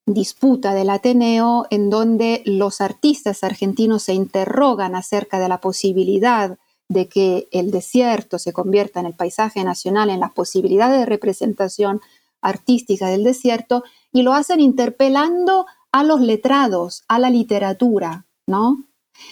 [0.07, 7.09] disputa del Ateneo en donde los artistas argentinos se interrogan acerca de la posibilidad de
[7.09, 12.01] que el desierto se convierta en el paisaje nacional, en la posibilidad de representación
[12.43, 18.85] artística del desierto, y lo hacen interpelando a los letrados, a la literatura, ¿no?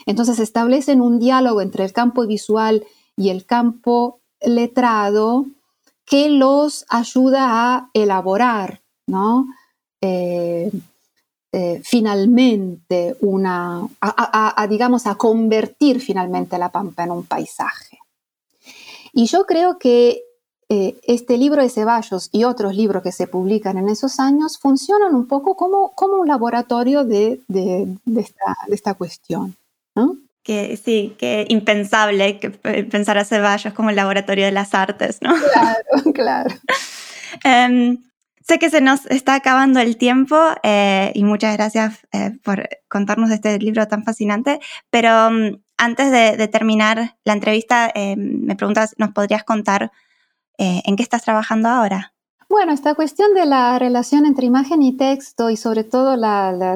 [0.07, 2.87] Entonces establecen un diálogo entre el campo visual
[3.17, 5.47] y el campo letrado
[6.13, 9.47] que los ayuda a elaborar, ¿no?
[9.99, 10.71] Eh,
[11.53, 17.99] eh, finalmente una, a, digamos, a convertir finalmente la pampa en un paisaje.
[19.15, 20.23] Y yo creo que
[20.69, 25.15] eh, este libro de Ceballos y otros libros que se publican en esos años funcionan
[25.15, 27.41] un poco como, como un laboratorio de,
[28.05, 29.57] esta, de esta, cuestión.
[29.95, 30.19] ¿no?
[30.43, 35.35] Que sí, que impensable que pensar a Ceballos como el laboratorio de las artes, ¿no?
[35.35, 36.55] Claro, claro.
[37.45, 37.97] Em,
[38.47, 43.31] sé que se nos está acabando el tiempo eh, y muchas gracias eh, por contarnos
[43.31, 49.13] este libro tan fascinante, pero mm, antes de, terminar la entrevista, em, me preguntas, ¿nos
[49.13, 49.93] podrías contar
[50.59, 52.12] eh, en qué estás trabajando ahora?
[52.53, 56.19] Bueno, esta cuestión de la relación entre imagen y texto y sobre todo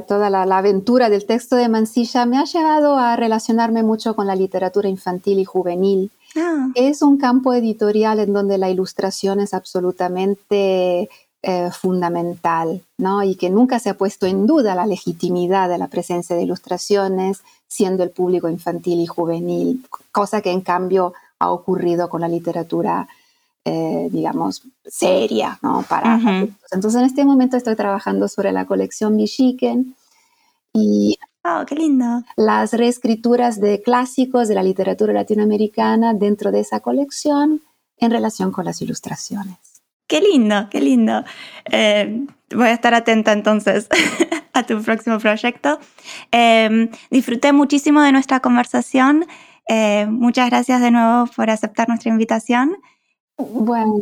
[0.08, 4.34] toda la, aventura del texto de Mansilla me ha llevado a relacionarme mucho con la
[4.34, 6.10] literatura infantil y juvenil.
[6.34, 6.68] Ah.
[6.74, 11.10] Es un campo editorial en donde la ilustración es absolutamente
[11.42, 13.22] eh, fundamental, ¿no?
[13.22, 17.42] Y que nunca se ha puesto en duda la legitimidad de la presencia de ilustraciones
[17.68, 23.08] siendo el público infantil y juvenil, cosa que en cambio ha ocurrido con la literatura
[23.68, 25.84] eh, digamos, seria, ¿no?
[25.88, 26.20] Para
[26.70, 29.96] Entonces, en este momento estoy trabajando sobre la colección Michiken
[30.72, 32.22] y oh, qué lindo.
[32.36, 37.60] las reescrituras de clásicos de la literatura latinoamericana dentro de esa colección
[37.98, 39.58] en relación con las ilustraciones.
[40.06, 41.24] Qué lindo, qué lindo.
[41.64, 43.88] Eh, voy a estar atenta entonces
[44.52, 45.80] a tu próximo proyecto.
[46.30, 49.26] Em, disfruté muchísimo de nuestra conversación.
[49.68, 52.76] Eh, muchas gracias de nuevo por aceptar nuestra invitación.
[53.38, 54.00] Bueno,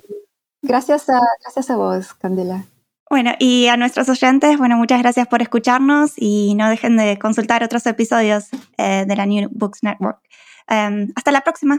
[0.63, 2.65] gracias a, gracias a vos, Candela.
[3.11, 7.63] Bueno, y a nuestros oyentes, bueno, muchas gracias por escucharnos y no dejen de consultar
[7.63, 10.21] otros episodios eh, de la New Books Network.
[10.69, 11.79] Em, hasta la próxima.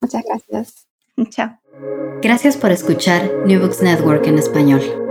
[0.00, 0.86] Muchas gracias.
[1.30, 1.58] Chao.
[2.20, 5.05] Gracias por escuchar New Books Network en español.